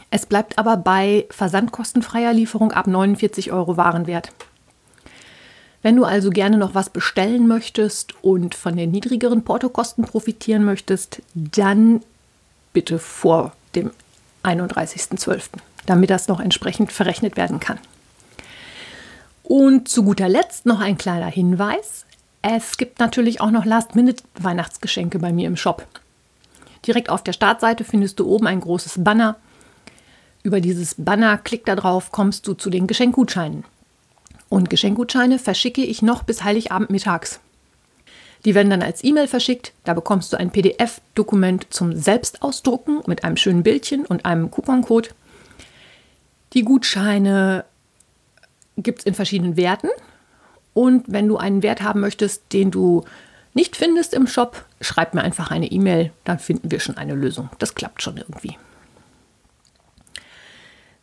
Es 0.10 0.26
bleibt 0.26 0.58
aber 0.58 0.78
bei 0.78 1.26
versandkostenfreier 1.30 2.34
Lieferung 2.34 2.72
ab 2.72 2.88
49 2.88 3.52
Euro 3.52 3.78
Warenwert. 3.78 4.32
Wenn 5.82 5.98
du 5.98 6.04
also 6.04 6.32
gerne 6.32 6.58
noch 6.58 6.74
was 6.74 6.90
bestellen 6.90 7.48
möchtest 7.48 8.16
und 8.24 8.56
von 8.56 8.76
den 8.76 8.90
niedrigeren 8.92 9.44
Portokosten 9.44 10.04
profitieren 10.04 10.66
möchtest, 10.66 11.22
dann 11.36 12.02
bitte 12.74 12.98
vor 12.98 13.54
dem 13.76 13.92
31.12., 14.44 15.44
damit 15.86 16.10
das 16.10 16.28
noch 16.28 16.40
entsprechend 16.40 16.92
verrechnet 16.92 17.38
werden 17.38 17.60
kann. 17.60 17.78
Und 19.44 19.88
zu 19.88 20.04
guter 20.04 20.28
Letzt 20.28 20.66
noch 20.66 20.80
ein 20.80 20.98
kleiner 20.98 21.28
Hinweis. 21.28 22.05
Es 22.48 22.78
gibt 22.78 23.00
natürlich 23.00 23.42
auch 23.42 23.50
noch 23.50 23.66
Last-Minute-Weihnachtsgeschenke 23.66 25.18
bei 25.18 25.34
mir 25.34 25.48
im 25.48 25.58
Shop. 25.58 25.88
Direkt 26.86 27.10
auf 27.10 27.24
der 27.24 27.34
Startseite 27.34 27.84
findest 27.84 28.20
du 28.20 28.28
oben 28.28 28.46
ein 28.46 28.60
großes 28.60 29.04
Banner. 29.04 29.38
Über 30.44 30.62
dieses 30.62 30.94
Banner, 31.00 31.40
klick 31.40 31.66
da 31.66 31.76
drauf, 31.76 32.12
kommst 32.12 32.46
du 32.46 32.54
zu 32.54 32.70
den 32.70 32.86
Geschenkgutscheinen. 32.86 33.64
Und 34.48 34.70
Geschenkgutscheine 34.70 35.40
verschicke 35.40 35.82
ich 35.82 36.04
noch 36.04 36.22
bis 36.22 36.44
Heiligabend 36.44 36.92
mittags. 36.92 37.40
Die 38.46 38.54
werden 38.54 38.70
dann 38.70 38.84
als 38.84 39.04
E-Mail 39.04 39.28
verschickt. 39.28 39.74
Da 39.84 39.96
bekommst 39.96 40.32
du 40.32 40.38
ein 40.38 40.52
PDF-Dokument 40.52 41.66
zum 41.72 41.96
Selbstausdrucken 41.96 43.02
mit 43.08 43.24
einem 43.24 43.38
schönen 43.38 43.64
Bildchen 43.64 44.06
und 44.06 44.24
einem 44.24 44.52
Couponcode. 44.52 45.16
Die 46.54 46.62
Gutscheine 46.62 47.66
gibt 48.78 49.00
es 49.00 49.06
in 49.06 49.16
verschiedenen 49.16 49.58
Werten. 49.58 49.90
Und 50.76 51.06
wenn 51.08 51.28
du 51.28 51.38
einen 51.38 51.64
Wert 51.64 51.82
haben 51.82 52.02
möchtest, 52.02 52.54
den 52.54 52.70
du 52.70 53.06
nicht 53.56 53.78
findest 53.78 54.14
im 54.14 54.28
Shop, 54.28 54.66
schreib 54.82 55.14
mir 55.14 55.24
einfach 55.24 55.50
eine 55.50 55.72
E-Mail, 55.72 56.12
dann 56.26 56.38
finden 56.38 56.70
wir 56.70 56.82
schon 56.82 56.98
eine 56.98 57.16
Lösung. 57.16 57.50
Das 57.58 57.74
klappt 57.74 58.04
schon 58.04 58.18
irgendwie. 58.18 58.58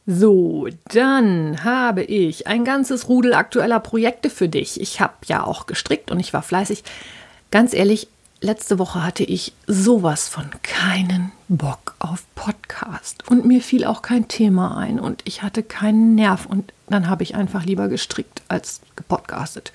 So, 0.05 0.69
dann 0.93 1.65
habe 1.65 2.03
ich 2.03 2.47
ein 2.47 2.65
ganzes 2.65 3.09
Rudel 3.09 3.33
aktueller 3.33 3.81
Projekte 3.81 4.29
für 4.29 4.49
dich. 4.49 4.79
Ich 4.79 5.01
habe 5.01 5.15
ja 5.25 5.43
auch 5.43 5.67
gestrickt 5.67 6.11
und 6.11 6.21
ich 6.21 6.35
war 6.35 6.43
fleißig. 6.43 6.85
Ganz 7.51 7.73
ehrlich, 7.73 8.09
letzte 8.43 8.79
Woche 8.79 9.03
hatte 9.03 9.25
ich 9.25 9.53
sowas 9.67 10.29
von 10.29 10.51
keinen 10.63 11.33
Bock 11.49 11.95
auf 12.01 12.25
Podcast 12.35 13.29
und 13.31 13.45
mir 13.45 13.63
fiel 13.63 13.85
auch 13.85 14.03
kein 14.03 14.29
Thema 14.29 14.77
ein 14.77 14.99
und 14.99 15.23
ich 15.25 15.43
hatte 15.43 15.63
keinen 15.63 16.15
Nerv 16.15 16.47
und 16.47 16.73
dann 16.89 17.09
habe 17.09 17.23
ich 17.23 17.35
einfach 17.35 17.65
lieber 17.65 17.89
gestrickt 17.89 18.43
als 18.49 18.81
gepodcastet. 18.97 19.73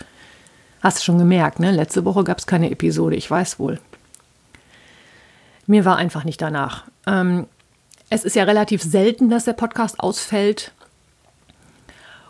Hast 0.81 0.99
du 0.99 1.03
schon 1.03 1.17
gemerkt, 1.17 1.59
ne? 1.59 1.71
Letzte 1.71 2.05
Woche 2.05 2.23
gab 2.23 2.37
es 2.37 2.45
keine 2.45 2.69
Episode, 2.69 3.15
ich 3.15 3.29
weiß 3.29 3.57
wohl. 3.57 3.79
Mir 5.65 5.85
war 5.85 5.97
einfach 5.97 6.23
nicht 6.23 6.41
danach. 6.41 6.83
Ähm, 7.07 7.47
es 8.09 8.23
ist 8.23 8.35
ja 8.35 8.43
relativ 8.43 8.83
selten, 8.83 9.29
dass 9.29 9.45
der 9.45 9.53
Podcast 9.53 9.99
ausfällt. 9.99 10.71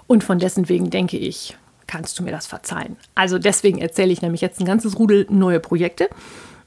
Und 0.07 0.23
von 0.23 0.39
dessen 0.39 0.69
wegen 0.69 0.89
denke 0.89 1.17
ich, 1.17 1.57
kannst 1.87 2.19
du 2.19 2.23
mir 2.23 2.31
das 2.31 2.47
verzeihen. 2.47 2.97
Also 3.15 3.39
deswegen 3.39 3.79
erzähle 3.79 4.11
ich 4.11 4.21
nämlich 4.21 4.41
jetzt 4.41 4.59
ein 4.59 4.65
ganzes 4.65 4.99
Rudel 4.99 5.25
neue 5.29 5.59
Projekte. 5.59 6.09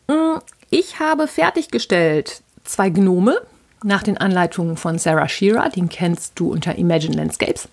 Mm, 0.08 0.38
ich 0.70 0.98
habe 0.98 1.26
fertiggestellt 1.26 2.42
zwei 2.64 2.90
Gnome 2.90 3.40
nach 3.84 4.02
den 4.02 4.18
Anleitungen 4.18 4.76
von 4.76 4.98
Sarah 4.98 5.28
Shearer. 5.28 5.68
Den 5.68 5.88
kennst 5.88 6.38
du 6.38 6.50
unter 6.50 6.76
Imagine 6.76 7.16
Landscapes. 7.16 7.68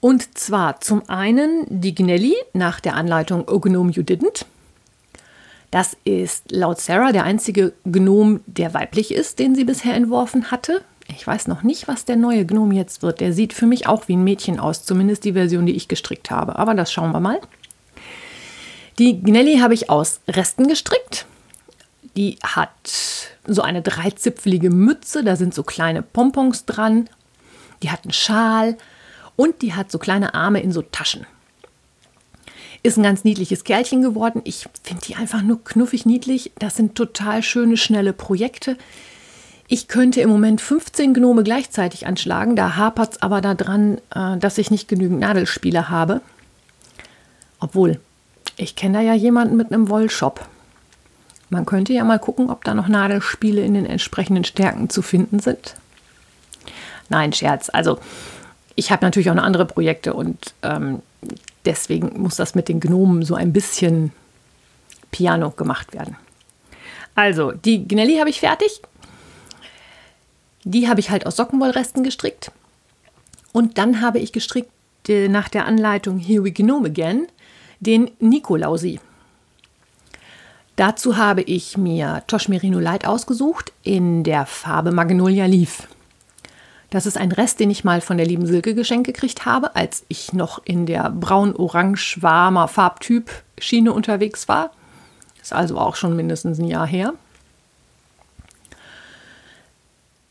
Und 0.00 0.38
zwar 0.38 0.80
zum 0.80 1.08
einen 1.08 1.66
die 1.68 1.94
Gnelli 1.94 2.36
nach 2.52 2.80
der 2.80 2.94
Anleitung 2.94 3.48
O 3.48 3.58
Gnome 3.58 3.90
You 3.92 4.02
Didn't. 4.02 4.44
Das 5.70 5.96
ist 6.04 6.50
laut 6.50 6.80
Sarah 6.80 7.12
der 7.12 7.24
einzige 7.24 7.74
Gnom, 7.84 8.40
der 8.46 8.72
weiblich 8.74 9.12
ist, 9.12 9.38
den 9.38 9.54
sie 9.54 9.64
bisher 9.64 9.94
entworfen 9.94 10.50
hatte. 10.50 10.82
Ich 11.08 11.26
weiß 11.26 11.48
noch 11.48 11.62
nicht, 11.62 11.88
was 11.88 12.04
der 12.04 12.16
neue 12.16 12.44
Gnom 12.44 12.70
jetzt 12.70 13.02
wird. 13.02 13.20
Der 13.20 13.32
sieht 13.32 13.52
für 13.52 13.66
mich 13.66 13.86
auch 13.86 14.08
wie 14.08 14.16
ein 14.16 14.24
Mädchen 14.24 14.60
aus, 14.60 14.84
zumindest 14.84 15.24
die 15.24 15.32
Version, 15.32 15.66
die 15.66 15.74
ich 15.74 15.88
gestrickt 15.88 16.30
habe. 16.30 16.56
Aber 16.56 16.74
das 16.74 16.92
schauen 16.92 17.12
wir 17.12 17.20
mal. 17.20 17.40
Die 18.98 19.20
Gnelli 19.20 19.58
habe 19.58 19.74
ich 19.74 19.90
aus 19.90 20.20
Resten 20.28 20.68
gestrickt. 20.68 21.26
Die 22.16 22.36
hat 22.42 22.70
so 23.46 23.62
eine 23.62 23.80
dreizipfelige 23.80 24.70
Mütze, 24.70 25.24
da 25.24 25.36
sind 25.36 25.54
so 25.54 25.62
kleine 25.62 26.02
Pompons 26.02 26.66
dran. 26.66 27.08
Die 27.82 27.90
hat 27.90 28.04
einen 28.04 28.12
Schal 28.12 28.76
und 29.36 29.62
die 29.62 29.74
hat 29.74 29.90
so 29.90 29.98
kleine 29.98 30.34
Arme 30.34 30.60
in 30.60 30.72
so 30.72 30.82
Taschen. 30.82 31.26
Ist 32.82 32.96
ein 32.96 33.02
ganz 33.02 33.24
niedliches 33.24 33.64
Kerlchen 33.64 34.02
geworden. 34.02 34.40
Ich 34.44 34.66
finde 34.82 35.04
die 35.06 35.16
einfach 35.16 35.42
nur 35.42 35.62
knuffig 35.62 36.06
niedlich. 36.06 36.52
Das 36.58 36.76
sind 36.76 36.94
total 36.94 37.42
schöne, 37.42 37.76
schnelle 37.76 38.12
Projekte. 38.12 38.76
Ich 39.70 39.86
könnte 39.86 40.22
im 40.22 40.30
Moment 40.30 40.62
15 40.62 41.12
Gnome 41.12 41.44
gleichzeitig 41.44 42.06
anschlagen. 42.06 42.56
Da 42.56 42.76
hapert 42.76 43.12
es 43.12 43.22
aber 43.22 43.42
daran, 43.42 43.98
äh, 44.14 44.38
dass 44.38 44.56
ich 44.56 44.70
nicht 44.70 44.88
genügend 44.88 45.20
Nadelspiele 45.20 45.90
habe. 45.90 46.22
Obwohl, 47.60 48.00
ich 48.56 48.76
kenne 48.76 48.98
da 48.98 49.04
ja 49.04 49.12
jemanden 49.12 49.56
mit 49.56 49.70
einem 49.70 49.90
Wollshop. 49.90 50.46
Man 51.50 51.66
könnte 51.66 51.92
ja 51.92 52.02
mal 52.02 52.18
gucken, 52.18 52.50
ob 52.50 52.64
da 52.64 52.72
noch 52.72 52.88
Nadelspiele 52.88 53.62
in 53.62 53.74
den 53.74 53.84
entsprechenden 53.84 54.44
Stärken 54.44 54.88
zu 54.88 55.02
finden 55.02 55.38
sind. 55.38 55.74
Nein, 57.10 57.34
Scherz. 57.34 57.70
Also, 57.70 57.98
ich 58.74 58.90
habe 58.90 59.04
natürlich 59.04 59.30
auch 59.30 59.34
noch 59.34 59.44
andere 59.44 59.66
Projekte 59.66 60.14
und 60.14 60.54
ähm, 60.62 61.02
deswegen 61.66 62.20
muss 62.20 62.36
das 62.36 62.54
mit 62.54 62.68
den 62.68 62.80
Gnomen 62.80 63.22
so 63.22 63.34
ein 63.34 63.52
bisschen 63.52 64.12
piano 65.10 65.50
gemacht 65.50 65.92
werden. 65.92 66.16
Also, 67.14 67.52
die 67.52 67.86
Gnelli 67.86 68.16
habe 68.16 68.30
ich 68.30 68.40
fertig. 68.40 68.80
Die 70.70 70.86
habe 70.86 71.00
ich 71.00 71.08
halt 71.08 71.24
aus 71.24 71.36
Sockenwollresten 71.36 72.02
gestrickt. 72.02 72.52
Und 73.52 73.78
dann 73.78 74.02
habe 74.02 74.18
ich 74.18 74.32
gestrickt 74.32 74.70
äh, 75.08 75.28
nach 75.28 75.48
der 75.48 75.64
Anleitung 75.64 76.18
Here 76.18 76.44
We 76.44 76.52
Gnome 76.52 76.88
Again 76.88 77.26
den 77.80 78.10
Nikolausi. 78.20 79.00
Dazu 80.76 81.16
habe 81.16 81.40
ich 81.40 81.78
mir 81.78 82.22
Tosh 82.26 82.50
Merino 82.50 82.80
Light 82.80 83.06
ausgesucht 83.06 83.72
in 83.82 84.24
der 84.24 84.44
Farbe 84.44 84.92
Magnolia 84.92 85.46
Leaf. 85.46 85.88
Das 86.90 87.06
ist 87.06 87.16
ein 87.16 87.32
Rest, 87.32 87.60
den 87.60 87.70
ich 87.70 87.84
mal 87.84 88.02
von 88.02 88.18
der 88.18 88.26
lieben 88.26 88.46
Silke 88.46 88.74
geschenkt 88.74 89.06
gekriegt 89.06 89.46
habe, 89.46 89.74
als 89.74 90.04
ich 90.08 90.34
noch 90.34 90.60
in 90.66 90.84
der 90.84 91.08
braun-orange-warmer 91.08 92.68
Farbtyp 92.68 93.30
Schiene 93.58 93.94
unterwegs 93.94 94.48
war. 94.48 94.72
Ist 95.40 95.54
also 95.54 95.78
auch 95.78 95.96
schon 95.96 96.14
mindestens 96.14 96.58
ein 96.58 96.66
Jahr 96.66 96.86
her. 96.86 97.14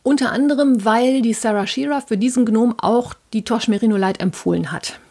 Unter 0.08 0.32
anderem, 0.32 0.86
weil 0.86 1.22
die 1.22 1.34
Sarah 1.34 1.68
Shearer 1.68 2.00
für 2.02 2.18
diesen 2.18 2.46
Gnom 2.46 2.80
auch 2.80 3.14
die 3.34 3.44
Tosh 3.44 3.68
Merino 3.68 3.98
Light 3.98 4.22
empfohlen 4.22 4.72
hat. 4.72 5.02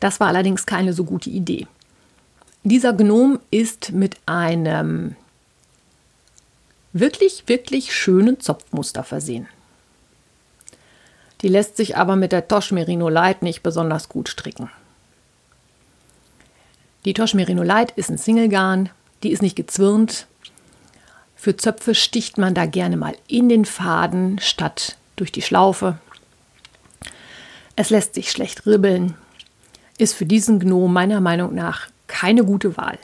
Das 0.00 0.18
war 0.18 0.26
allerdings 0.26 0.66
keine 0.66 0.92
so 0.92 1.04
gute 1.04 1.30
Idee. 1.30 1.68
Dieser 2.64 2.92
Gnom 2.92 3.38
ist 3.52 3.92
mit 3.92 4.16
einem 4.26 5.14
wirklich, 6.92 7.44
wirklich 7.46 7.94
schönen 7.94 8.40
Zopfmuster 8.40 9.04
versehen. 9.04 9.46
Die 11.42 11.48
lässt 11.48 11.76
sich 11.76 11.96
aber 11.96 12.16
mit 12.16 12.32
der 12.32 12.48
Tosh 12.48 12.72
Merino 12.72 13.08
Light 13.08 13.42
nicht 13.42 13.62
besonders 13.62 14.08
gut 14.08 14.30
stricken. 14.30 14.68
Die 17.04 17.14
Tosh 17.14 17.34
Merino 17.34 17.62
Light 17.62 17.92
ist 17.92 18.10
ein 18.10 18.18
Single-Garn, 18.18 18.90
die 19.22 19.30
ist 19.30 19.42
nicht 19.42 19.54
gezwirnt. 19.54 20.26
Für 21.42 21.56
Zöpfe 21.56 21.96
sticht 21.96 22.38
man 22.38 22.54
da 22.54 22.66
gerne 22.66 22.96
mal 22.96 23.16
in 23.26 23.48
den 23.48 23.64
Faden 23.64 24.38
statt 24.38 24.96
durch 25.16 25.32
die 25.32 25.42
Schlaufe. 25.42 25.98
Es 27.74 27.90
lässt 27.90 28.14
sich 28.14 28.30
schlecht 28.30 28.64
ribbeln, 28.64 29.16
ist 29.98 30.14
für 30.14 30.24
diesen 30.24 30.60
Gnom 30.60 30.92
meiner 30.92 31.20
Meinung 31.20 31.52
nach 31.52 31.88
keine 32.06 32.44
gute 32.44 32.76
Wahl. 32.76 32.96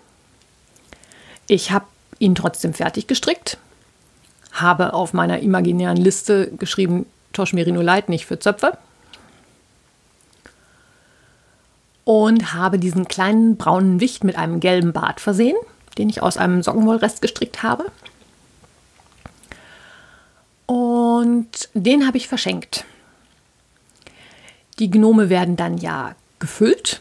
Ich 1.48 1.72
habe 1.72 1.86
ihn 2.20 2.36
trotzdem 2.36 2.74
fertig 2.74 3.08
gestrickt, 3.08 3.58
habe 4.52 4.94
auf 4.94 5.12
meiner 5.12 5.40
imaginären 5.40 5.96
Liste 5.96 6.52
geschrieben, 6.60 7.06
Tosh 7.32 7.52
Merino 7.54 7.82
Light 7.82 8.08
nicht 8.08 8.26
für 8.26 8.38
Zöpfe. 8.38 8.78
Und 12.04 12.54
habe 12.54 12.78
diesen 12.78 13.08
kleinen 13.08 13.56
braunen 13.56 13.98
Wicht 13.98 14.22
mit 14.22 14.36
einem 14.36 14.60
gelben 14.60 14.92
Bart 14.92 15.18
versehen, 15.18 15.56
den 15.98 16.08
ich 16.08 16.22
aus 16.22 16.36
einem 16.36 16.62
Sockenwollrest 16.62 17.20
gestrickt 17.20 17.64
habe. 17.64 17.86
Und 20.68 21.70
den 21.72 22.06
habe 22.06 22.18
ich 22.18 22.28
verschenkt. 22.28 22.84
Die 24.78 24.90
Gnome 24.90 25.30
werden 25.30 25.56
dann 25.56 25.78
ja 25.78 26.14
gefüllt. 26.38 27.00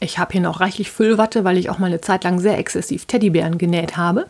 Ich 0.00 0.18
habe 0.18 0.32
hier 0.32 0.40
noch 0.40 0.58
reichlich 0.58 0.90
Füllwatte, 0.90 1.44
weil 1.44 1.56
ich 1.56 1.70
auch 1.70 1.78
mal 1.78 1.86
eine 1.86 2.00
Zeit 2.00 2.24
lang 2.24 2.40
sehr 2.40 2.58
exzessiv 2.58 3.06
Teddybären 3.06 3.58
genäht 3.58 3.96
habe. 3.96 4.26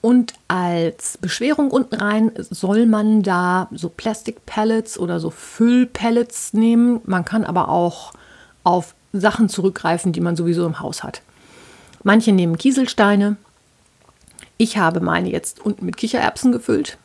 Und 0.00 0.34
als 0.48 1.18
Beschwerung 1.18 1.70
unten 1.70 1.94
rein 1.94 2.32
soll 2.36 2.86
man 2.86 3.22
da 3.22 3.68
so 3.70 3.88
Plastikpellets 3.88 4.98
oder 4.98 5.20
so 5.20 5.30
Füllpellets 5.30 6.52
nehmen. 6.52 7.00
Man 7.04 7.24
kann 7.24 7.44
aber 7.44 7.68
auch 7.68 8.12
auf 8.64 8.96
Sachen 9.12 9.48
zurückgreifen, 9.48 10.12
die 10.12 10.20
man 10.20 10.34
sowieso 10.34 10.66
im 10.66 10.80
Haus 10.80 11.04
hat. 11.04 11.22
Manche 12.02 12.32
nehmen 12.32 12.58
Kieselsteine. 12.58 13.36
Ich 14.62 14.76
habe 14.76 15.00
meine 15.00 15.28
jetzt 15.28 15.58
unten 15.58 15.84
mit 15.84 15.96
Kichererbsen 15.96 16.52
gefüllt. 16.52 16.96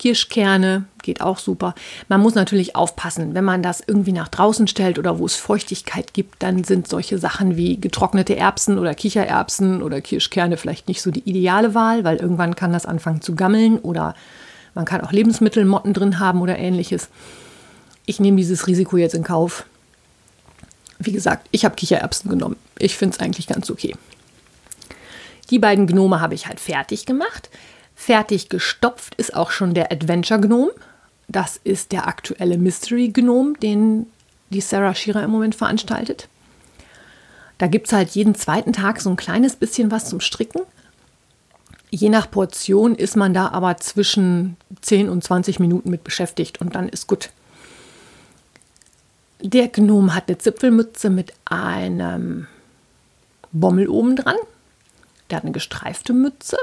Kirschkerne 0.00 0.86
geht 1.00 1.20
auch 1.20 1.38
super. 1.38 1.76
Man 2.08 2.20
muss 2.20 2.34
natürlich 2.34 2.74
aufpassen, 2.74 3.34
wenn 3.34 3.44
man 3.44 3.62
das 3.62 3.80
irgendwie 3.86 4.10
nach 4.10 4.26
draußen 4.26 4.66
stellt 4.66 4.98
oder 4.98 5.20
wo 5.20 5.26
es 5.26 5.36
Feuchtigkeit 5.36 6.12
gibt, 6.12 6.42
dann 6.42 6.64
sind 6.64 6.88
solche 6.88 7.18
Sachen 7.18 7.56
wie 7.56 7.80
getrocknete 7.80 8.34
Erbsen 8.34 8.80
oder 8.80 8.96
Kichererbsen 8.96 9.80
oder 9.80 10.00
Kirschkerne 10.00 10.56
vielleicht 10.56 10.88
nicht 10.88 11.02
so 11.02 11.12
die 11.12 11.22
ideale 11.22 11.76
Wahl, 11.76 12.02
weil 12.02 12.16
irgendwann 12.16 12.56
kann 12.56 12.72
das 12.72 12.84
anfangen 12.84 13.22
zu 13.22 13.36
gammeln 13.36 13.78
oder 13.78 14.16
man 14.74 14.86
kann 14.86 15.02
auch 15.02 15.12
Lebensmittelmotten 15.12 15.94
drin 15.94 16.18
haben 16.18 16.40
oder 16.40 16.58
ähnliches. 16.58 17.10
Ich 18.06 18.18
nehme 18.18 18.38
dieses 18.38 18.66
Risiko 18.66 18.96
jetzt 18.96 19.14
in 19.14 19.22
Kauf. 19.22 19.66
Wie 20.98 21.12
gesagt, 21.12 21.46
ich 21.52 21.64
habe 21.64 21.76
Kichererbsen 21.76 22.28
genommen. 22.28 22.56
Ich 22.76 22.96
finde 22.96 23.14
es 23.14 23.20
eigentlich 23.20 23.46
ganz 23.46 23.70
okay. 23.70 23.94
Die 25.50 25.58
beiden 25.58 25.86
Gnome 25.86 26.20
habe 26.20 26.34
ich 26.34 26.46
halt 26.46 26.60
fertig 26.60 27.06
gemacht. 27.06 27.50
Fertig 27.94 28.48
gestopft 28.48 29.14
ist 29.16 29.34
auch 29.34 29.50
schon 29.50 29.74
der 29.74 29.92
Adventure 29.92 30.40
Gnome. 30.40 30.72
Das 31.28 31.60
ist 31.62 31.92
der 31.92 32.06
aktuelle 32.06 32.56
Mystery 32.56 33.08
Gnome, 33.08 33.54
den 33.58 34.06
die 34.50 34.60
Sarah 34.60 34.94
Shearer 34.94 35.22
im 35.22 35.30
Moment 35.30 35.54
veranstaltet. 35.54 36.28
Da 37.58 37.66
gibt 37.66 37.88
es 37.88 37.92
halt 37.92 38.10
jeden 38.10 38.34
zweiten 38.34 38.72
Tag 38.72 39.00
so 39.00 39.10
ein 39.10 39.16
kleines 39.16 39.54
bisschen 39.54 39.90
was 39.90 40.08
zum 40.08 40.20
Stricken. 40.20 40.62
Je 41.90 42.08
nach 42.08 42.30
Portion 42.30 42.94
ist 42.94 43.16
man 43.16 43.34
da 43.34 43.48
aber 43.48 43.76
zwischen 43.76 44.56
10 44.80 45.08
und 45.08 45.22
20 45.22 45.60
Minuten 45.60 45.90
mit 45.90 46.04
beschäftigt 46.04 46.60
und 46.60 46.74
dann 46.74 46.88
ist 46.88 47.06
gut. 47.06 47.30
Der 49.42 49.68
Gnome 49.68 50.14
hat 50.14 50.28
eine 50.28 50.38
Zipfelmütze 50.38 51.10
mit 51.10 51.32
einem 51.44 52.46
Bommel 53.52 53.88
oben 53.88 54.16
dran. 54.16 54.36
Der 55.30 55.36
hat 55.36 55.44
eine 55.44 55.52
gestreifte 55.52 56.12
Mütze. 56.12 56.56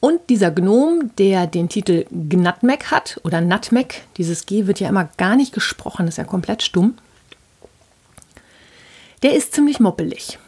Und 0.00 0.20
dieser 0.28 0.50
Gnome, 0.50 1.10
der 1.18 1.46
den 1.46 1.68
Titel 1.68 2.04
Gnatmeg 2.10 2.90
hat, 2.90 3.20
oder 3.24 3.40
Nutmeg, 3.40 4.04
dieses 4.16 4.46
G 4.46 4.66
wird 4.66 4.80
ja 4.80 4.88
immer 4.88 5.08
gar 5.16 5.36
nicht 5.36 5.52
gesprochen, 5.52 6.06
ist 6.06 6.18
ja 6.18 6.24
komplett 6.24 6.62
stumm, 6.62 6.98
der 9.22 9.34
ist 9.34 9.54
ziemlich 9.54 9.80
moppelig 9.80 10.38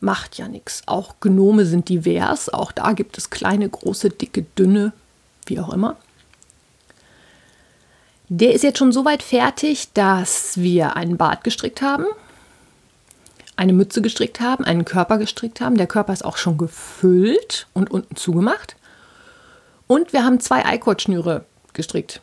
macht 0.00 0.38
ja 0.38 0.48
nichts. 0.48 0.82
Auch 0.86 1.16
Gnome 1.20 1.64
sind 1.64 1.88
divers, 1.88 2.48
auch 2.48 2.72
da 2.72 2.92
gibt 2.92 3.18
es 3.18 3.30
kleine, 3.30 3.68
große, 3.68 4.10
dicke, 4.10 4.42
dünne, 4.56 4.92
wie 5.46 5.60
auch 5.60 5.72
immer. 5.72 5.96
Der 8.28 8.52
ist 8.52 8.62
jetzt 8.62 8.78
schon 8.78 8.92
so 8.92 9.04
weit 9.04 9.22
fertig, 9.22 9.92
dass 9.94 10.58
wir 10.58 10.96
einen 10.96 11.16
Bart 11.16 11.44
gestrickt 11.44 11.80
haben, 11.80 12.04
eine 13.58 13.72
Mütze 13.72 14.00
gestrickt 14.00 14.40
haben, 14.40 14.64
einen 14.64 14.84
Körper 14.84 15.18
gestrickt 15.18 15.60
haben. 15.60 15.76
Der 15.76 15.88
Körper 15.88 16.12
ist 16.12 16.24
auch 16.24 16.36
schon 16.36 16.58
gefüllt 16.58 17.66
und 17.74 17.90
unten 17.90 18.14
zugemacht. 18.14 18.76
Und 19.88 20.12
wir 20.12 20.24
haben 20.24 20.38
zwei 20.38 20.64
Eikordschnüre 20.64 21.44
gestrickt, 21.72 22.20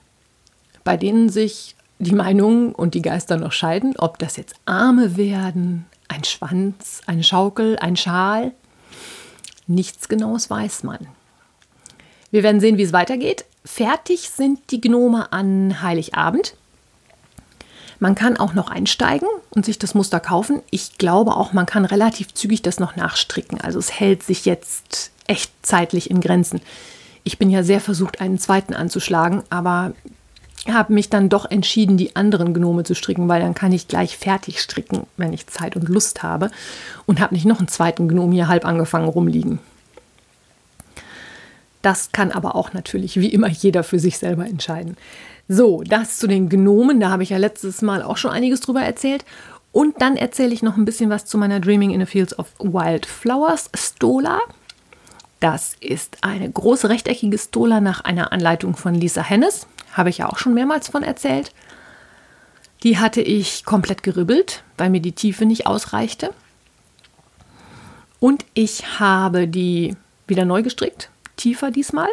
bei 0.85 0.95
denen 0.95 1.27
sich 1.27 1.75
die 1.99 2.15
Meinungen 2.15 2.73
und 2.73 2.93
die 2.93 3.01
Geister 3.01 3.35
noch 3.35 3.51
scheiden, 3.51 3.95
ob 3.97 4.17
das 4.17 4.37
jetzt 4.37 4.55
Arme 4.65 5.17
werden, 5.17 5.85
ein 6.07 6.23
Schwanz, 6.23 7.01
eine 7.05 7.23
Schaukel, 7.23 7.77
ein 7.79 7.97
Schal. 7.97 8.53
Nichts 9.67 10.07
Genaues 10.07 10.49
weiß 10.49 10.83
man. 10.83 10.99
Wir 12.31 12.43
werden 12.43 12.61
sehen, 12.61 12.77
wie 12.77 12.83
es 12.83 12.93
weitergeht. 12.93 13.43
Fertig 13.65 14.29
sind 14.29 14.71
die 14.71 14.79
Gnome 14.79 15.33
an 15.33 15.81
Heiligabend. 15.81 16.55
Man 17.99 18.15
kann 18.15 18.37
auch 18.37 18.53
noch 18.53 18.69
einsteigen 18.69 19.27
und 19.55 19.65
sich 19.65 19.79
das 19.79 19.95
Muster 19.95 20.19
kaufen. 20.19 20.61
Ich 20.69 20.97
glaube 20.97 21.35
auch, 21.35 21.53
man 21.53 21.65
kann 21.65 21.85
relativ 21.85 22.33
zügig 22.33 22.61
das 22.61 22.79
noch 22.79 22.95
nachstricken. 22.95 23.61
Also 23.61 23.79
es 23.79 23.91
hält 23.91 24.23
sich 24.23 24.45
jetzt 24.45 25.11
echt 25.27 25.51
zeitlich 25.61 26.09
in 26.11 26.21
Grenzen. 26.21 26.61
Ich 27.23 27.39
bin 27.39 27.49
ja 27.49 27.63
sehr 27.63 27.81
versucht, 27.81 28.21
einen 28.21 28.37
zweiten 28.37 28.73
anzuschlagen, 28.73 29.43
aber 29.49 29.93
habe 30.67 30.93
mich 30.93 31.09
dann 31.09 31.29
doch 31.29 31.49
entschieden, 31.49 31.97
die 31.97 32.15
anderen 32.15 32.53
Gnome 32.53 32.83
zu 32.83 32.95
stricken, 32.95 33.27
weil 33.27 33.41
dann 33.41 33.53
kann 33.53 33.71
ich 33.71 33.87
gleich 33.87 34.17
fertig 34.17 34.61
stricken, 34.61 35.05
wenn 35.15 35.33
ich 35.33 35.47
Zeit 35.47 35.75
und 35.75 35.87
Lust 35.87 36.23
habe. 36.23 36.49
Und 37.05 37.19
habe 37.19 37.35
nicht 37.35 37.45
noch 37.45 37.59
einen 37.59 37.67
zweiten 37.67 38.07
Gnome 38.07 38.33
hier 38.33 38.47
halb 38.47 38.65
angefangen 38.65 39.07
rumliegen. 39.07 39.59
Das 41.81 42.11
kann 42.11 42.31
aber 42.31 42.55
auch 42.55 42.73
natürlich 42.73 43.19
wie 43.19 43.29
immer 43.29 43.47
jeder 43.47 43.83
für 43.83 43.99
sich 43.99 44.17
selber 44.17 44.47
entscheiden. 44.47 44.97
So, 45.47 45.83
das 45.83 46.17
zu 46.17 46.27
den 46.27 46.49
Gnomen, 46.49 46.99
da 46.99 47.09
habe 47.09 47.23
ich 47.23 47.29
ja 47.29 47.37
letztes 47.37 47.81
Mal 47.81 48.01
auch 48.01 48.17
schon 48.17 48.31
einiges 48.31 48.61
drüber 48.61 48.81
erzählt. 48.81 49.25
Und 49.71 50.01
dann 50.01 50.15
erzähle 50.15 50.53
ich 50.53 50.63
noch 50.63 50.77
ein 50.77 50.85
bisschen 50.85 51.09
was 51.09 51.25
zu 51.25 51.37
meiner 51.37 51.59
Dreaming 51.59 51.91
in 51.91 51.99
the 51.99 52.05
Fields 52.05 52.37
of 52.39 52.47
Wildflowers 52.59 53.69
Stola. 53.75 54.39
Das 55.39 55.75
ist 55.81 56.17
eine 56.21 56.49
große 56.49 56.89
rechteckige 56.89 57.37
Stola 57.37 57.81
nach 57.81 58.01
einer 58.01 58.31
Anleitung 58.31 58.75
von 58.75 58.95
Lisa 58.95 59.21
Hennes 59.21 59.67
habe 59.95 60.09
ich 60.09 60.19
ja 60.19 60.29
auch 60.29 60.37
schon 60.37 60.53
mehrmals 60.53 60.89
von 60.89 61.03
erzählt. 61.03 61.51
Die 62.83 62.99
hatte 62.99 63.21
ich 63.21 63.65
komplett 63.65 64.03
geribbelt, 64.03 64.63
weil 64.77 64.89
mir 64.89 65.01
die 65.01 65.13
Tiefe 65.13 65.45
nicht 65.45 65.65
ausreichte. 65.65 66.31
Und 68.19 68.45
ich 68.53 68.99
habe 68.99 69.47
die 69.47 69.95
wieder 70.27 70.45
neu 70.45 70.63
gestrickt, 70.63 71.09
tiefer 71.37 71.71
diesmal. 71.71 72.09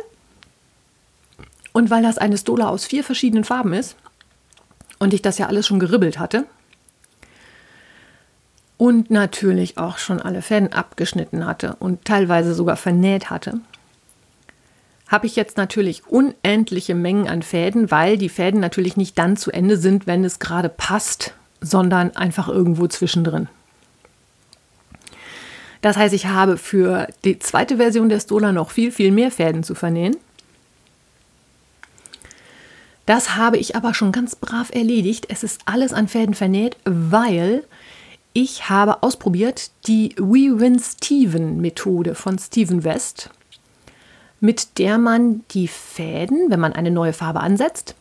Und 1.73 1.91
weil 1.91 2.03
das 2.03 2.19
eine 2.19 2.37
Stola 2.37 2.69
aus 2.69 2.85
vier 2.85 3.03
verschiedenen 3.03 3.45
Farben 3.45 3.73
ist 3.73 3.97
und 4.99 5.15
ich 5.15 5.23
das 5.23 5.39
ja 5.39 5.47
alles 5.47 5.67
schon 5.67 5.81
geribbelt 5.81 6.19
hatte 6.19 6.45
und 8.77 9.11
natürlich 9.11 9.79
auch 9.79 9.99
schon 9.99 10.21
alle 10.21 10.43
Fäden 10.43 10.73
abgeschnitten 10.73 11.47
hatte 11.47 11.77
und 11.79 12.05
teilweise 12.05 12.55
sogar 12.55 12.77
vernäht 12.77 13.31
hatte, 13.31 13.61
habe 15.09 15.27
ich 15.27 15.37
jetzt 15.37 15.57
natürlich 15.57 16.07
unendliche 16.07 16.95
Mengen 16.95 17.29
an 17.29 17.43
Fäden, 17.43 17.91
weil 17.91 18.17
die 18.17 18.31
Fäden 18.31 18.61
natürlich 18.61 18.97
nicht 18.97 19.19
dann 19.19 19.37
zu 19.37 19.51
Ende 19.51 19.77
sind, 19.77 20.07
wenn 20.07 20.25
es 20.25 20.39
gerade 20.39 20.71
passt, 20.71 21.35
sondern 21.61 22.17
einfach 22.17 22.49
irgendwo 22.49 22.87
zwischendrin. 22.87 23.49
Das 25.83 25.97
heißt, 25.97 26.15
ich 26.15 26.27
habe 26.27 26.57
für 26.57 27.09
die 27.25 27.39
zweite 27.39 27.77
Version 27.77 28.09
der 28.09 28.21
Stola 28.21 28.53
noch 28.53 28.71
viel, 28.71 28.91
viel 28.91 29.11
mehr 29.11 29.31
Fäden 29.31 29.65
zu 29.65 29.75
vernähen. 29.75 30.17
Das 33.07 33.37
habe 33.37 33.59
ich 33.59 33.75
aber 33.77 33.95
schon 33.95 34.13
ganz 34.13 34.37
brav 34.37 34.71
erledigt. 34.73 35.27
Es 35.29 35.43
ist 35.43 35.61
alles 35.65 35.93
an 35.93 36.09
Fäden 36.09 36.35
vernäht, 36.35 36.77
weil 36.85 37.65
ich 38.33 38.69
habe 38.69 39.03
ausprobiert 39.03 39.71
die 39.87 40.15
We 40.17 40.59
Win 40.61 40.79
Steven 40.79 41.61
Methode 41.61 42.15
von 42.15 42.39
Steven 42.39 42.85
West 42.85 43.31
mit 44.43 44.79
der 44.79 44.99
man 44.99 45.45
die 45.53 45.69
Fäden, 45.69 46.51
wenn 46.51 46.59
man 46.59 46.73
eine 46.73 46.91
neue 46.91 47.13
Farbe 47.13 47.41
ansetzt, 47.41 47.95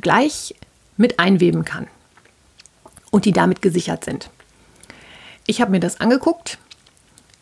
gleich 0.00 0.54
mit 0.96 1.18
einweben 1.18 1.64
kann 1.64 1.88
und 3.10 3.24
die 3.24 3.32
damit 3.32 3.62
gesichert 3.62 4.04
sind. 4.04 4.30
Ich 5.44 5.60
habe 5.60 5.72
mir 5.72 5.80
das 5.80 6.00
angeguckt. 6.00 6.58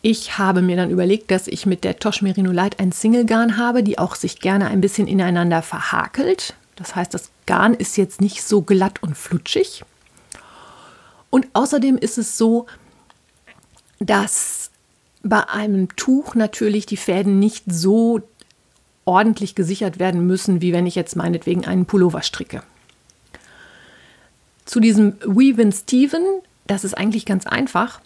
Ich 0.00 0.38
habe 0.38 0.62
mir 0.62 0.76
dann 0.76 0.88
überlegt, 0.88 1.30
dass 1.30 1.48
ich 1.48 1.66
mit 1.66 1.84
der 1.84 1.98
Tosh 1.98 2.22
Merino 2.22 2.50
Light 2.50 2.80
ein 2.80 2.92
Single 2.92 3.26
Garn 3.26 3.58
habe, 3.58 3.82
die 3.82 3.98
auch 3.98 4.14
sich 4.14 4.40
gerne 4.40 4.68
ein 4.68 4.80
bisschen 4.80 5.06
ineinander 5.06 5.60
verhakelt. 5.60 6.54
Das 6.80 6.96
heißt, 6.96 7.12
das 7.12 7.30
Garn 7.44 7.74
ist 7.74 7.98
jetzt 7.98 8.22
nicht 8.22 8.42
so 8.42 8.62
glatt 8.62 9.02
und 9.02 9.14
flutschig. 9.14 9.84
Und 11.28 11.46
außerdem 11.52 11.98
ist 11.98 12.16
es 12.16 12.38
so, 12.38 12.66
dass 13.98 14.70
bei 15.22 15.46
einem 15.46 15.94
Tuch 15.94 16.34
natürlich 16.34 16.86
die 16.86 16.96
Fäden 16.96 17.38
nicht 17.38 17.64
so 17.68 18.22
ordentlich 19.04 19.54
gesichert 19.54 19.98
werden 19.98 20.26
müssen, 20.26 20.62
wie 20.62 20.72
wenn 20.72 20.86
ich 20.86 20.94
jetzt 20.94 21.16
meinetwegen 21.16 21.66
einen 21.66 21.84
Pullover 21.84 22.22
stricke. 22.22 22.62
Zu 24.64 24.80
diesem 24.80 25.18
Weavin 25.20 25.72
Steven, 25.72 26.24
das 26.66 26.84
ist 26.84 26.94
eigentlich 26.94 27.26
ganz 27.26 27.46
einfach. 27.46 28.00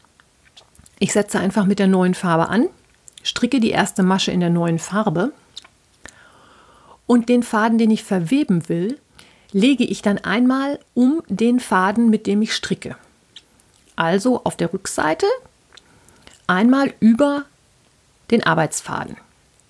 Ich 0.98 1.12
setze 1.12 1.38
einfach 1.38 1.64
mit 1.64 1.78
der 1.78 1.86
neuen 1.86 2.14
Farbe 2.14 2.48
an, 2.48 2.66
stricke 3.22 3.60
die 3.60 3.70
erste 3.70 4.02
Masche 4.02 4.32
in 4.32 4.40
der 4.40 4.50
neuen 4.50 4.80
Farbe 4.80 5.32
und 7.06 7.28
den 7.28 7.42
Faden, 7.42 7.78
den 7.78 7.90
ich 7.90 8.04
verweben 8.04 8.68
will, 8.68 8.98
lege 9.52 9.84
ich 9.84 10.02
dann 10.02 10.18
einmal 10.18 10.78
um 10.94 11.22
den 11.28 11.60
Faden, 11.60 12.10
mit 12.10 12.26
dem 12.26 12.42
ich 12.42 12.54
stricke. 12.54 12.96
Also 13.96 14.42
auf 14.44 14.56
der 14.56 14.72
Rückseite 14.72 15.26
einmal 16.46 16.92
über 17.00 17.44
den 18.30 18.44
Arbeitsfaden. 18.44 19.16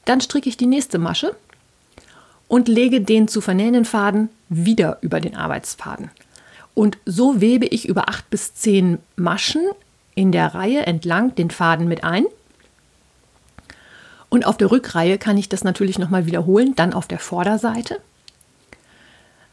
Dann 0.04 0.20
stricke 0.20 0.48
ich 0.48 0.56
die 0.56 0.66
nächste 0.66 0.98
Masche 0.98 1.36
und 2.48 2.68
lege 2.68 3.00
den 3.00 3.28
zu 3.28 3.40
vernähenden 3.40 3.84
Faden 3.84 4.30
wieder 4.48 4.98
über 5.00 5.20
den 5.20 5.36
Arbeitsfaden. 5.36 6.10
Und 6.74 6.98
so 7.04 7.40
webe 7.40 7.66
ich 7.66 7.88
über 7.88 8.08
acht 8.08 8.28
bis 8.30 8.54
zehn 8.54 8.98
Maschen 9.16 9.62
in 10.14 10.32
der 10.32 10.54
Reihe 10.54 10.86
entlang 10.86 11.34
den 11.34 11.50
Faden 11.50 11.88
mit 11.88 12.04
ein. 12.04 12.26
Und 14.34 14.46
auf 14.46 14.56
der 14.56 14.72
Rückreihe 14.72 15.16
kann 15.16 15.38
ich 15.38 15.48
das 15.48 15.62
natürlich 15.62 15.96
nochmal 15.96 16.26
wiederholen, 16.26 16.74
dann 16.74 16.92
auf 16.92 17.06
der 17.06 17.20
Vorderseite 17.20 18.00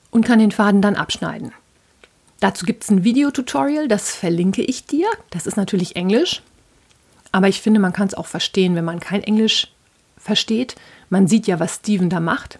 und 0.10 0.26
kann 0.26 0.40
den 0.40 0.50
Faden 0.50 0.82
dann 0.82 0.96
abschneiden. 0.96 1.52
Dazu 2.40 2.66
gibt 2.66 2.84
es 2.84 2.90
ein 2.90 3.04
Videotutorial, 3.04 3.88
das 3.88 4.16
verlinke 4.16 4.64
ich 4.64 4.88
dir. 4.88 5.08
Das 5.30 5.46
ist 5.46 5.56
natürlich 5.56 5.96
Englisch, 5.96 6.42
aber 7.32 7.48
ich 7.48 7.62
finde, 7.62 7.80
man 7.80 7.94
kann 7.94 8.08
es 8.08 8.16
auch 8.16 8.26
verstehen, 8.26 8.74
wenn 8.74 8.84
man 8.84 9.00
kein 9.00 9.22
Englisch 9.22 9.72
versteht. 10.18 10.74
Man 11.12 11.28
sieht 11.28 11.46
ja, 11.46 11.60
was 11.60 11.76
Steven 11.76 12.10
da 12.10 12.20
macht. 12.20 12.58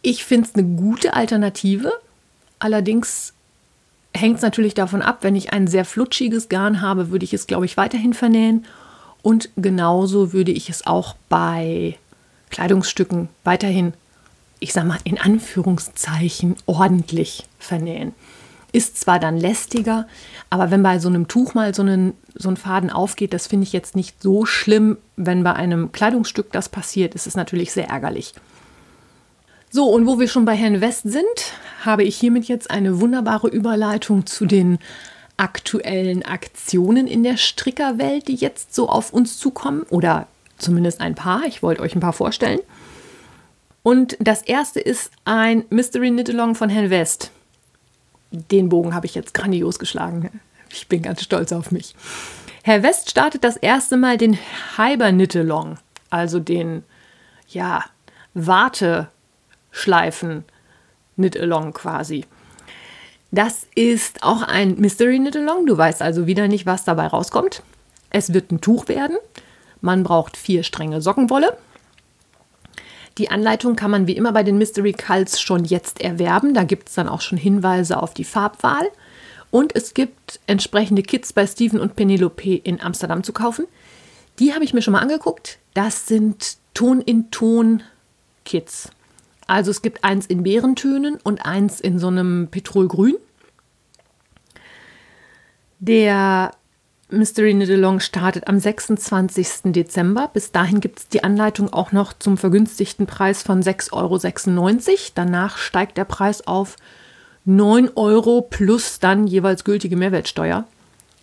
Ich 0.00 0.24
finde 0.24 0.48
es 0.48 0.54
eine 0.54 0.64
gute 0.64 1.12
Alternative. 1.12 1.92
Allerdings 2.58 3.34
hängt 4.14 4.36
es 4.36 4.42
natürlich 4.42 4.72
davon 4.72 5.02
ab, 5.02 5.18
wenn 5.20 5.36
ich 5.36 5.52
ein 5.52 5.66
sehr 5.66 5.84
flutschiges 5.84 6.48
Garn 6.48 6.80
habe, 6.80 7.10
würde 7.10 7.26
ich 7.26 7.34
es, 7.34 7.46
glaube 7.46 7.66
ich, 7.66 7.76
weiterhin 7.76 8.14
vernähen. 8.14 8.64
Und 9.22 9.50
genauso 9.56 10.32
würde 10.32 10.52
ich 10.52 10.70
es 10.70 10.86
auch 10.86 11.16
bei 11.28 11.96
Kleidungsstücken 12.50 13.28
weiterhin, 13.44 13.92
ich 14.60 14.72
sage 14.72 14.88
mal 14.88 14.98
in 15.04 15.18
Anführungszeichen, 15.18 16.56
ordentlich 16.66 17.46
vernähen. 17.58 18.12
Ist 18.70 19.00
zwar 19.00 19.18
dann 19.18 19.38
lästiger, 19.38 20.06
aber 20.50 20.70
wenn 20.70 20.82
bei 20.82 20.98
so 20.98 21.08
einem 21.08 21.26
Tuch 21.26 21.54
mal 21.54 21.74
so, 21.74 21.82
einen, 21.82 22.12
so 22.34 22.50
ein 22.50 22.56
Faden 22.56 22.90
aufgeht, 22.90 23.32
das 23.32 23.46
finde 23.46 23.64
ich 23.64 23.72
jetzt 23.72 23.96
nicht 23.96 24.22
so 24.22 24.44
schlimm. 24.44 24.98
Wenn 25.16 25.42
bei 25.42 25.54
einem 25.54 25.90
Kleidungsstück 25.90 26.52
das 26.52 26.68
passiert, 26.68 27.14
ist 27.14 27.26
es 27.26 27.34
natürlich 27.34 27.72
sehr 27.72 27.88
ärgerlich. 27.88 28.34
So, 29.70 29.86
und 29.86 30.06
wo 30.06 30.18
wir 30.18 30.28
schon 30.28 30.44
bei 30.44 30.54
Herrn 30.54 30.80
West 30.80 31.02
sind, 31.04 31.24
habe 31.84 32.02
ich 32.02 32.16
hiermit 32.16 32.44
jetzt 32.46 32.70
eine 32.70 33.00
wunderbare 33.00 33.48
Überleitung 33.48 34.26
zu 34.26 34.46
den 34.46 34.78
aktuellen 35.38 36.24
Aktionen 36.24 37.06
in 37.06 37.22
der 37.22 37.38
Strickerwelt, 37.38 38.28
die 38.28 38.34
jetzt 38.34 38.74
so 38.74 38.88
auf 38.88 39.12
uns 39.12 39.38
zukommen. 39.38 39.84
Oder 39.88 40.26
zumindest 40.58 41.00
ein 41.00 41.14
paar. 41.14 41.44
Ich 41.46 41.62
wollte 41.62 41.80
euch 41.80 41.94
ein 41.94 42.00
paar 42.00 42.12
vorstellen. 42.12 42.60
Und 43.82 44.18
das 44.20 44.42
erste 44.42 44.80
ist 44.80 45.10
ein 45.24 45.64
Mystery 45.70 46.10
Knit-Along 46.10 46.54
von 46.54 46.68
Herrn 46.68 46.90
West. 46.90 47.30
Den 48.30 48.68
Bogen 48.68 48.94
habe 48.94 49.06
ich 49.06 49.14
jetzt 49.14 49.32
grandios 49.32 49.78
geschlagen. 49.78 50.40
Ich 50.70 50.88
bin 50.88 51.00
ganz 51.00 51.22
stolz 51.22 51.52
auf 51.52 51.70
mich. 51.70 51.94
Herr 52.62 52.82
West 52.82 53.08
startet 53.08 53.44
das 53.44 53.56
erste 53.56 53.96
Mal 53.96 54.18
den 54.18 54.36
Hyber 54.76 55.10
Knit-Along, 55.10 55.78
also 56.10 56.38
den, 56.38 56.84
ja, 57.48 57.82
Warteschleifen 58.34 60.44
Knit-Along 61.16 61.72
quasi. 61.72 62.26
Das 63.30 63.66
ist 63.74 64.22
auch 64.22 64.42
ein 64.42 64.76
Mystery 64.78 65.18
Knit-Along. 65.18 65.66
Du 65.66 65.76
weißt 65.76 66.00
also 66.00 66.26
wieder 66.26 66.48
nicht, 66.48 66.66
was 66.66 66.84
dabei 66.84 67.08
rauskommt. 67.08 67.62
Es 68.10 68.32
wird 68.32 68.50
ein 68.50 68.60
Tuch 68.60 68.88
werden. 68.88 69.18
Man 69.80 70.02
braucht 70.02 70.36
vier 70.36 70.62
Stränge 70.62 71.02
Sockenwolle. 71.02 71.56
Die 73.18 73.30
Anleitung 73.30 73.76
kann 73.76 73.90
man 73.90 74.06
wie 74.06 74.16
immer 74.16 74.32
bei 74.32 74.44
den 74.44 74.58
Mystery 74.58 74.92
Cults 74.92 75.40
schon 75.40 75.64
jetzt 75.64 76.00
erwerben. 76.00 76.54
Da 76.54 76.64
gibt 76.64 76.88
es 76.88 76.94
dann 76.94 77.08
auch 77.08 77.20
schon 77.20 77.36
Hinweise 77.36 78.02
auf 78.02 78.14
die 78.14 78.24
Farbwahl. 78.24 78.88
Und 79.50 79.74
es 79.74 79.92
gibt 79.92 80.40
entsprechende 80.46 81.02
Kits 81.02 81.32
bei 81.32 81.44
Steven 81.46 81.80
und 81.80 81.96
Penelope 81.96 82.54
in 82.54 82.80
Amsterdam 82.80 83.24
zu 83.24 83.32
kaufen. 83.32 83.66
Die 84.38 84.54
habe 84.54 84.64
ich 84.64 84.72
mir 84.72 84.82
schon 84.82 84.92
mal 84.92 85.00
angeguckt. 85.00 85.58
Das 85.74 86.06
sind 86.06 86.58
Ton-in-Ton-Kits. 86.74 88.90
Also 89.48 89.72
es 89.72 89.82
gibt 89.82 90.04
eins 90.04 90.26
in 90.26 90.44
Bärentönen 90.44 91.18
und 91.24 91.44
eins 91.44 91.80
in 91.80 91.98
so 91.98 92.06
einem 92.06 92.48
Petrolgrün. 92.50 93.16
Der 95.80 96.52
Mystery 97.10 97.54
Knit 97.54 97.70
Along 97.70 98.00
startet 98.00 98.46
am 98.46 98.58
26. 98.60 99.72
Dezember. 99.72 100.28
Bis 100.34 100.52
dahin 100.52 100.80
gibt 100.80 100.98
es 100.98 101.08
die 101.08 101.24
Anleitung 101.24 101.72
auch 101.72 101.92
noch 101.92 102.12
zum 102.12 102.36
vergünstigten 102.36 103.06
Preis 103.06 103.42
von 103.42 103.62
6,96 103.62 103.92
Euro. 103.94 104.18
Danach 105.14 105.56
steigt 105.56 105.96
der 105.96 106.04
Preis 106.04 106.46
auf 106.46 106.76
9 107.46 107.92
Euro 107.94 108.42
plus 108.42 108.98
dann 108.98 109.26
jeweils 109.26 109.64
gültige 109.64 109.96
Mehrwertsteuer. 109.96 110.64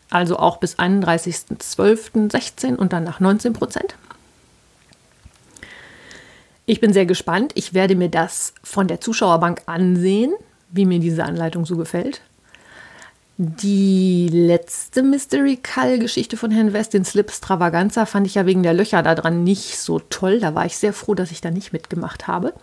Also 0.09 0.37
auch 0.37 0.57
bis 0.57 0.79
31.12.16 0.79 2.75
und 2.75 2.91
dann 2.91 3.03
nach 3.03 3.19
19 3.19 3.53
Prozent. 3.53 3.95
Ich 6.65 6.79
bin 6.79 6.93
sehr 6.93 7.05
gespannt. 7.05 7.51
Ich 7.55 7.73
werde 7.73 7.95
mir 7.95 8.09
das 8.09 8.53
von 8.63 8.87
der 8.87 8.99
Zuschauerbank 8.99 9.61
ansehen, 9.67 10.33
wie 10.69 10.85
mir 10.85 10.99
diese 10.99 11.23
Anleitung 11.23 11.65
so 11.65 11.77
gefällt. 11.77 12.21
Die 13.37 14.29
letzte 14.31 15.03
Mystery 15.03 15.57
Call-Geschichte 15.57 16.37
von 16.37 16.51
Herrn 16.51 16.73
West, 16.73 16.93
den 16.93 17.03
Slip 17.03 17.31
Stravaganza, 17.31 18.05
fand 18.05 18.25
ich 18.27 18.35
ja 18.35 18.45
wegen 18.45 18.63
der 18.63 18.73
Löcher 18.73 19.03
da 19.03 19.13
dran 19.13 19.43
nicht 19.43 19.77
so 19.77 19.99
toll. 19.99 20.39
Da 20.39 20.55
war 20.55 20.65
ich 20.65 20.77
sehr 20.77 20.93
froh, 20.93 21.13
dass 21.15 21.31
ich 21.31 21.41
da 21.41 21.51
nicht 21.51 21.73
mitgemacht 21.73 22.27
habe. 22.27 22.53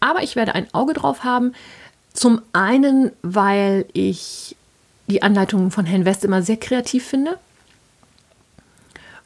Aber 0.00 0.22
ich 0.22 0.36
werde 0.36 0.54
ein 0.54 0.72
Auge 0.72 0.92
drauf 0.92 1.24
haben. 1.24 1.54
Zum 2.12 2.42
einen, 2.52 3.10
weil 3.22 3.86
ich 3.94 4.56
die 5.06 5.22
Anleitungen 5.22 5.70
von 5.70 5.86
Herrn 5.86 6.04
West 6.04 6.24
immer 6.24 6.42
sehr 6.42 6.58
kreativ 6.58 7.06
finde. 7.06 7.38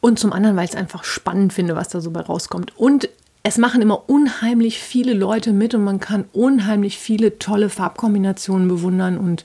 Und 0.01 0.19
zum 0.19 0.33
anderen, 0.33 0.57
weil 0.57 0.65
ich 0.65 0.71
es 0.71 0.77
einfach 0.77 1.05
spannend 1.05 1.53
finde, 1.53 1.77
was 1.77 1.89
da 1.89 2.01
so 2.01 2.11
bei 2.11 2.21
rauskommt. 2.21 2.77
Und 2.79 3.09
es 3.43 3.59
machen 3.59 3.83
immer 3.83 4.09
unheimlich 4.09 4.79
viele 4.79 5.15
Leute 5.15 5.53
mit 5.53 5.75
und 5.75 5.85
man 5.85 6.01
kann 6.01 6.25
unheimlich 6.33 6.99
viele 6.99 7.39
tolle 7.39 7.69
Farbkombinationen 7.71 8.69
bewundern 8.69 9.19
und 9.19 9.45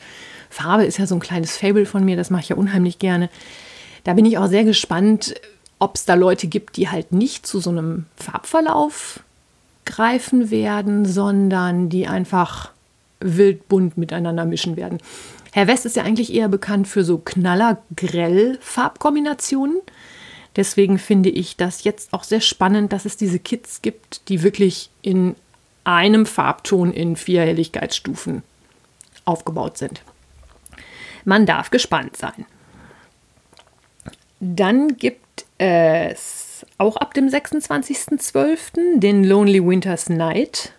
Farbe 0.49 0.85
ist 0.85 0.97
ja 0.97 1.07
so 1.07 1.15
ein 1.15 1.21
kleines 1.21 1.57
Fable 1.57 1.85
von 1.85 2.05
mir, 2.05 2.15
das 2.15 2.29
mache 2.29 2.41
ich 2.43 2.49
ja 2.49 2.55
unheimlich 2.55 2.99
gerne. 2.99 3.29
Da 4.03 4.13
bin 4.13 4.25
ich 4.25 4.37
auch 4.37 4.47
sehr 4.47 4.63
gespannt, 4.63 5.33
ob 5.79 5.95
es 5.95 6.05
da 6.05 6.13
Leute 6.13 6.47
gibt, 6.47 6.77
die 6.77 6.89
halt 6.89 7.11
nicht 7.11 7.47
zu 7.47 7.59
so 7.59 7.69
einem 7.69 8.05
Farbverlauf 8.15 9.21
greifen 9.85 10.51
werden, 10.51 11.05
sondern 11.05 11.89
die 11.89 12.07
einfach 12.07 12.71
wild 13.19 13.67
bunt 13.67 13.97
miteinander 13.97 14.45
mischen 14.45 14.77
werden. 14.77 14.99
Herr 15.51 15.67
West 15.67 15.85
ist 15.85 15.95
ja 15.95 16.03
eigentlich 16.03 16.33
eher 16.33 16.49
bekannt 16.49 16.87
für 16.87 17.03
so 17.03 17.17
knaller-grell 17.17 18.57
Farbkombinationen. 18.61 19.77
Deswegen 20.55 20.99
finde 20.99 21.29
ich 21.29 21.57
das 21.57 21.83
jetzt 21.83 22.13
auch 22.13 22.23
sehr 22.23 22.41
spannend, 22.41 22.93
dass 22.93 23.05
es 23.05 23.17
diese 23.17 23.39
Kits 23.39 23.81
gibt, 23.81 24.27
die 24.29 24.43
wirklich 24.43 24.89
in 25.01 25.35
einem 25.83 26.25
Farbton 26.25 26.93
in 26.93 27.15
vier 27.15 27.41
Helligkeitsstufen 27.41 28.43
aufgebaut 29.25 29.77
sind. 29.77 30.01
Man 31.25 31.45
darf 31.45 31.69
gespannt 31.69 32.17
sein. 32.17 32.45
Dann 34.39 34.97
gibt 34.97 35.45
es 35.57 36.65
auch 36.77 36.97
ab 36.97 37.13
dem 37.13 37.27
26.12. 37.27 38.99
den 38.99 39.23
Lonely 39.23 39.65
Winter's 39.65 40.09
Night 40.09 40.73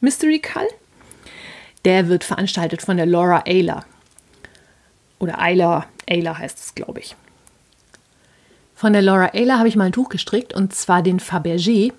Mystery 0.00 0.38
Call. 0.38 0.68
Der 1.84 2.08
wird 2.08 2.24
veranstaltet 2.24 2.82
von 2.82 2.96
der 2.96 3.06
Laura 3.06 3.44
Ayler. 3.46 3.84
Oder 5.18 5.40
Ayler, 5.40 5.86
Ayler 6.06 6.38
heißt 6.38 6.58
es, 6.58 6.74
glaube 6.74 7.00
ich. 7.00 7.16
Von 8.78 8.94
der 8.94 9.02
Laura 9.02 9.30
Ayler 9.34 9.58
habe 9.58 9.68
ich 9.68 9.76
mal 9.76 9.84
ein 9.84 9.92
Tuch 9.92 10.08
gestrickt 10.08 10.54
und 10.54 10.74
zwar 10.74 11.02
den 11.02 11.20
Fabergé. 11.20 11.92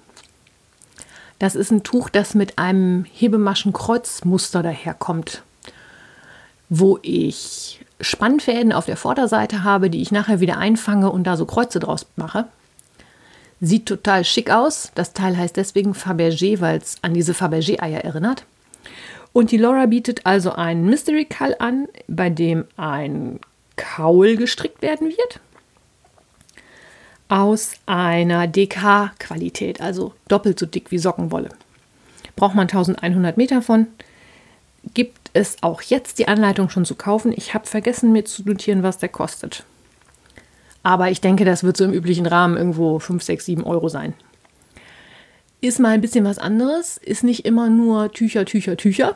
Das 1.38 1.56
ist 1.56 1.72
ein 1.72 1.84
Tuch, 1.84 2.10
das 2.10 2.34
mit 2.34 2.58
einem 2.58 3.06
Hebemaschenkreuzmuster 3.14 4.64
daherkommt 4.64 5.44
wo 6.70 7.00
ich 7.02 7.84
Spannfäden 8.00 8.72
auf 8.72 8.86
der 8.86 8.96
Vorderseite 8.96 9.64
habe, 9.64 9.90
die 9.90 10.02
ich 10.02 10.12
nachher 10.12 10.40
wieder 10.40 10.58
einfange 10.58 11.12
und 11.12 11.26
da 11.26 11.36
so 11.36 11.46
Kreuze 11.46 11.80
draus 11.80 12.06
mache. 12.16 12.46
Sieht 13.60 13.88
total 13.88 14.24
schick 14.24 14.52
aus. 14.52 14.92
Das 14.96 15.14
Teil 15.14 15.36
heißt 15.36 15.58
deswegen 15.58 15.94
Fabergé, 15.94 16.62
weil 16.62 16.78
es 16.78 16.98
an 17.02 17.14
diese 17.14 17.34
Fabergé-Eier 17.34 18.06
erinnert. 18.06 18.46
Und 19.34 19.52
die 19.52 19.58
Laura 19.58 19.88
bietet 19.88 20.26
also 20.26 20.54
einen 20.54 20.86
Mystery 20.86 21.26
Cull 21.26 21.56
an, 21.60 21.88
bei 22.08 22.30
dem 22.30 22.66
ein 22.78 23.40
Kaul 23.76 24.38
gestrickt 24.38 24.82
werden 24.82 25.10
wird. 25.10 25.40
Aus 27.30 27.74
einer 27.86 28.48
DK-Qualität, 28.48 29.82
also 29.82 30.14
doppelt 30.28 30.60
so 30.60 30.66
dick 30.66 30.92
wie 30.92 30.98
Sockenwolle. 30.98 31.50
Braucht 32.36 32.56
man 32.56 32.68
1100 32.68 33.38
Meter 33.38 33.62
von. 33.62 33.88
Gibt 34.94 35.30
es 35.34 35.58
auch 35.62 35.82
jetzt 35.82 36.20
die 36.20 36.28
Anleitung 36.28 36.70
schon 36.70 36.86
zu 36.86 36.96
kaufen. 36.96 37.32
Ich 37.36 37.54
habe 37.54 37.68
vergessen, 37.68 38.12
mir 38.12 38.26
zu 38.26 38.44
notieren, 38.44 38.82
was 38.82 38.98
der 38.98 39.10
kostet. 39.10 39.64
Aber 40.82 41.12
ich 41.12 41.22
denke, 41.22 41.46
das 41.46 41.64
wird 41.64 41.78
so 41.78 41.86
im 41.86 41.94
üblichen 41.94 42.26
Rahmen 42.26 42.58
irgendwo 42.58 43.00
5, 43.00 43.22
6, 43.22 43.46
7 43.46 43.64
Euro 43.64 43.90
sein. 43.90 44.14
Ist 45.62 45.80
mal 45.80 45.90
ein 45.90 46.02
bisschen 46.02 46.26
was 46.26 46.40
anderes. 46.40 46.98
Ist 46.98 47.24
nicht 47.24 47.46
immer 47.46 47.70
nur 47.70 48.12
Tücher, 48.12 48.46
Tücher, 48.46 48.78
Tücher. 48.78 49.16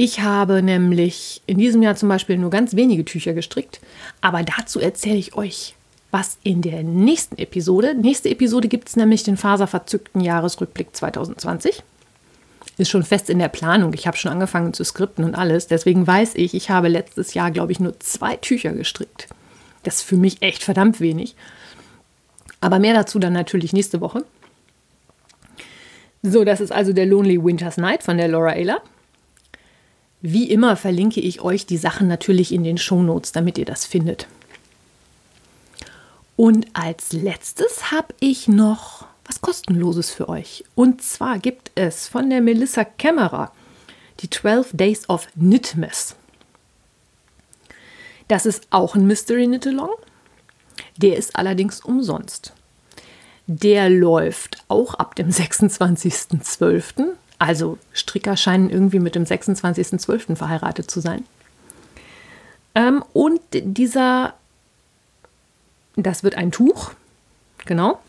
Ich 0.00 0.20
habe 0.20 0.62
nämlich 0.62 1.42
in 1.46 1.58
diesem 1.58 1.82
Jahr 1.82 1.96
zum 1.96 2.08
Beispiel 2.08 2.38
nur 2.38 2.50
ganz 2.50 2.76
wenige 2.76 3.04
Tücher 3.04 3.34
gestrickt. 3.34 3.80
Aber 4.20 4.42
dazu 4.42 4.80
erzähle 4.80 5.16
ich 5.16 5.34
euch 5.34 5.74
was 6.10 6.38
in 6.42 6.62
der 6.62 6.82
nächsten 6.82 7.36
Episode. 7.36 7.94
Nächste 7.94 8.30
Episode 8.30 8.68
gibt 8.68 8.88
es 8.88 8.96
nämlich 8.96 9.24
den 9.24 9.36
faserverzückten 9.36 10.22
Jahresrückblick 10.22 10.96
2020 10.96 11.82
ist 12.78 12.90
schon 12.90 13.02
fest 13.02 13.28
in 13.28 13.38
der 13.38 13.48
Planung. 13.48 13.92
Ich 13.92 14.06
habe 14.06 14.16
schon 14.16 14.30
angefangen 14.30 14.72
zu 14.72 14.84
skripten 14.84 15.24
und 15.24 15.34
alles. 15.34 15.66
Deswegen 15.66 16.06
weiß 16.06 16.36
ich, 16.36 16.54
ich 16.54 16.70
habe 16.70 16.88
letztes 16.88 17.34
Jahr, 17.34 17.50
glaube 17.50 17.72
ich, 17.72 17.80
nur 17.80 17.98
zwei 18.00 18.36
Tücher 18.36 18.72
gestrickt. 18.72 19.26
Das 19.82 19.96
ist 19.96 20.02
für 20.02 20.16
mich 20.16 20.42
echt 20.42 20.62
verdammt 20.62 21.00
wenig. 21.00 21.34
Aber 22.60 22.78
mehr 22.78 22.94
dazu 22.94 23.18
dann 23.18 23.32
natürlich 23.32 23.72
nächste 23.72 24.00
Woche. 24.00 24.24
So, 26.22 26.44
das 26.44 26.60
ist 26.60 26.72
also 26.72 26.92
der 26.92 27.06
Lonely 27.06 27.42
Winter's 27.42 27.76
Night 27.76 28.02
von 28.02 28.16
der 28.16 28.28
Laura 28.28 28.50
Ayler. 28.50 28.80
Wie 30.20 30.50
immer 30.50 30.76
verlinke 30.76 31.20
ich 31.20 31.40
euch 31.40 31.66
die 31.66 31.76
Sachen 31.76 32.08
natürlich 32.08 32.52
in 32.52 32.64
den 32.64 32.78
Shownotes, 32.78 33.32
damit 33.32 33.56
ihr 33.58 33.64
das 33.64 33.86
findet. 33.86 34.26
Und 36.36 36.66
als 36.72 37.12
letztes 37.12 37.90
habe 37.90 38.14
ich 38.20 38.48
noch 38.48 39.06
was 39.24 39.40
kostenloses 39.40 40.10
für 40.10 40.28
euch. 40.28 40.64
Und 40.74 41.02
zwar 41.02 41.38
gibt 41.38 41.70
es 41.74 42.08
von 42.08 42.30
der 42.30 42.40
Melissa 42.40 42.84
Kämmerer 42.84 43.52
die 44.20 44.30
12 44.30 44.70
Days 44.72 45.08
of 45.08 45.28
Knitmess. 45.34 46.16
Das 48.26 48.46
ist 48.46 48.66
auch 48.70 48.94
ein 48.94 49.06
Mystery 49.06 49.46
Knit-Along. 49.46 49.90
Der 50.96 51.16
ist 51.16 51.36
allerdings 51.36 51.80
umsonst. 51.80 52.52
Der 53.46 53.88
läuft 53.88 54.64
auch 54.68 54.94
ab 54.94 55.14
dem 55.14 55.30
26.12., 55.30 57.14
Also 57.38 57.78
Stricker 57.92 58.36
scheinen 58.36 58.70
irgendwie 58.70 58.98
mit 58.98 59.14
dem 59.14 59.24
26.12. 59.24 60.36
verheiratet 60.36 60.90
zu 60.90 61.00
sein. 61.00 61.24
Ähm, 62.74 63.04
und 63.12 63.40
dieser, 63.52 64.34
das 65.96 66.22
wird 66.22 66.34
ein 66.34 66.52
Tuch, 66.52 66.92
genau. 67.64 68.00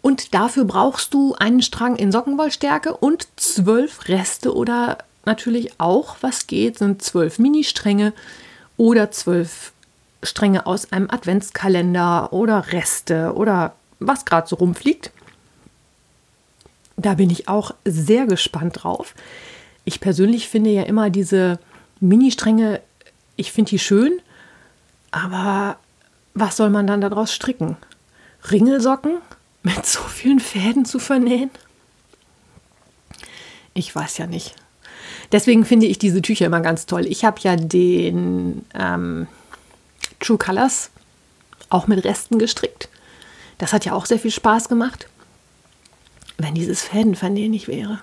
Und 0.00 0.34
dafür 0.34 0.64
brauchst 0.64 1.14
du 1.14 1.34
einen 1.34 1.62
Strang 1.62 1.96
in 1.96 2.10
Sockenwollstärke 2.10 2.96
und 2.96 3.28
zwölf 3.36 4.08
Reste 4.08 4.54
oder 4.54 4.98
natürlich 5.24 5.80
auch, 5.80 6.16
was 6.20 6.48
geht, 6.48 6.78
sind 6.78 7.02
zwölf 7.02 7.38
Ministränge 7.38 8.12
oder 8.76 9.12
zwölf 9.12 9.72
Stränge 10.24 10.66
aus 10.66 10.92
einem 10.92 11.08
Adventskalender 11.10 12.32
oder 12.32 12.72
Reste 12.72 13.32
oder 13.34 13.74
was 14.00 14.24
gerade 14.24 14.48
so 14.48 14.56
rumfliegt. 14.56 15.12
Da 16.96 17.14
bin 17.14 17.30
ich 17.30 17.48
auch 17.48 17.74
sehr 17.84 18.26
gespannt 18.26 18.82
drauf. 18.82 19.14
Ich 19.84 20.00
persönlich 20.00 20.48
finde 20.48 20.70
ja 20.70 20.82
immer 20.82 21.10
diese 21.10 21.58
Ministränge, 22.00 22.80
ich 23.36 23.52
finde 23.52 23.70
die 23.70 23.78
schön, 23.78 24.20
aber 25.10 25.78
was 26.34 26.56
soll 26.56 26.70
man 26.70 26.86
dann 26.86 27.00
daraus 27.00 27.32
stricken? 27.32 27.76
Ringelsocken? 28.50 29.18
mit 29.62 29.86
so 29.86 30.00
vielen 30.02 30.40
Fäden 30.40 30.84
zu 30.84 30.98
vernähen? 30.98 31.50
Ich 33.74 33.94
weiß 33.94 34.18
ja 34.18 34.26
nicht. 34.26 34.54
Deswegen 35.30 35.64
finde 35.64 35.86
ich 35.86 35.98
diese 35.98 36.20
Tücher 36.20 36.46
immer 36.46 36.60
ganz 36.60 36.84
toll. 36.84 37.06
Ich 37.06 37.24
habe 37.24 37.40
ja 37.40 37.56
den 37.56 38.66
ähm, 38.74 39.28
True 40.20 40.36
Colors 40.36 40.90
auch 41.70 41.86
mit 41.86 42.04
Resten 42.04 42.38
gestrickt. 42.38 42.88
Das 43.58 43.72
hat 43.72 43.84
ja 43.84 43.92
auch 43.92 44.04
sehr 44.04 44.18
viel 44.18 44.30
Spaß 44.30 44.68
gemacht. 44.68 45.06
Wenn 46.42 46.54
dieses 46.54 46.82
Fädenvernähen 46.82 47.52
nicht 47.52 47.68
wäre. 47.68 48.00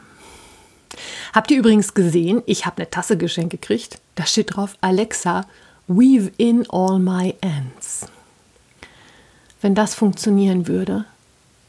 Habt 1.33 1.51
ihr 1.51 1.59
übrigens 1.59 1.93
gesehen, 1.93 2.41
ich 2.45 2.65
habe 2.65 2.77
eine 2.77 2.89
Tasse 2.89 3.17
geschenkt 3.17 3.51
gekriegt. 3.51 3.99
Da 4.15 4.25
steht 4.25 4.55
drauf 4.55 4.77
Alexa, 4.79 5.45
weave 5.87 6.31
in 6.37 6.65
all 6.69 6.99
my 6.99 7.35
ends. 7.41 8.07
Wenn 9.61 9.75
das 9.75 9.93
funktionieren 9.93 10.67
würde, 10.67 11.03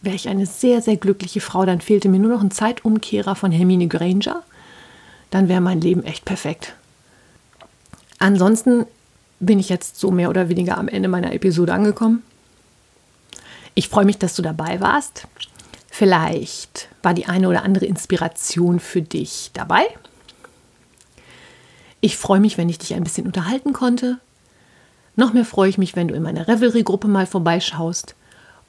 wäre 0.01 0.15
ich 0.15 0.29
eine 0.29 0.47
sehr, 0.47 0.81
sehr 0.81 0.97
glückliche 0.97 1.41
Frau. 1.41 1.67
Dann 1.67 1.81
fehlte 1.81 2.09
mir 2.09 2.21
nur 2.21 2.31
noch 2.31 2.41
ein 2.41 2.53
Zeitumkehrer 2.53 3.35
von 3.35 3.51
Hermine 3.51 3.89
Granger. 3.89 4.45
Dann 5.31 5.49
wäre 5.49 5.61
mein 5.61 5.81
Leben 5.81 6.05
echt 6.05 6.25
perfekt. 6.25 6.75
Ansonsten 8.21 8.87
bin 9.41 9.59
ich 9.59 9.69
jetzt 9.69 9.99
so 9.99 10.13
mehr 10.13 10.31
oder 10.31 10.49
weniger 10.49 10.79
am 10.79 10.87
Ende 10.87 11.09
meiner 11.09 11.33
Episode 11.33 11.73
angekommen. 11.75 12.23
Ich 13.75 13.89
freue 13.89 14.05
mich, 14.05 14.19
dass 14.19 14.37
du 14.37 14.43
dabei 14.43 14.81
warst. 14.81 15.27
Vielleicht 15.91 16.89
war 17.03 17.13
die 17.15 17.27
eine 17.27 17.49
oder 17.49 17.65
andere 17.65 17.85
Inspiration 17.85 18.79
für 18.81 19.03
dich 19.03 19.51
dabei. 19.53 19.83
Ich 22.01 22.17
freue 22.17 22.41
mich, 22.41 22.57
wenn 22.57 22.69
ich 22.69 22.79
dich 22.79 22.95
ein 22.95 23.05
bisschen 23.05 23.27
unterhalten 23.27 23.73
konnte. 23.73 24.19
Noch 25.17 25.33
mehr 25.33 25.45
freue 25.45 25.69
ich 25.69 25.77
mich, 25.77 25.97
wenn 25.97 26.09
du 26.09 26.15
in 26.15 26.23
meiner 26.23 26.49
Revelry-Gruppe 26.49 27.09
mal 27.09 27.27
vorbeischaust. 27.27 28.15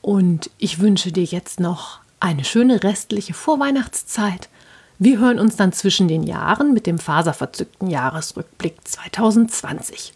Und 0.02 0.50
ich 0.58 0.80
wünsche 0.80 1.12
dir 1.12 1.24
jetzt 1.24 1.60
noch 1.60 2.00
eine 2.20 2.44
schöne 2.44 2.84
restliche 2.84 3.34
Vorweihnachtszeit. 3.34 4.50
Wir 4.98 5.20
hören 5.20 5.40
uns 5.40 5.56
dann 5.56 5.72
zwischen 5.74 6.08
den 6.08 6.24
Jahren 6.24 6.74
mit 6.74 6.88
dem 6.88 7.00
faserverzückten 7.00 7.90
Jahresrückblick 7.90 8.76
2020. 8.84 10.14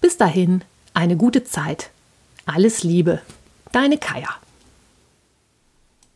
Bis 0.00 0.16
dahin, 0.16 0.62
eine 0.94 1.16
gute 1.16 1.44
Zeit. 1.44 1.90
Alles 2.46 2.82
Liebe, 2.82 3.20
deine 3.72 3.98
Kaya. 3.98 4.30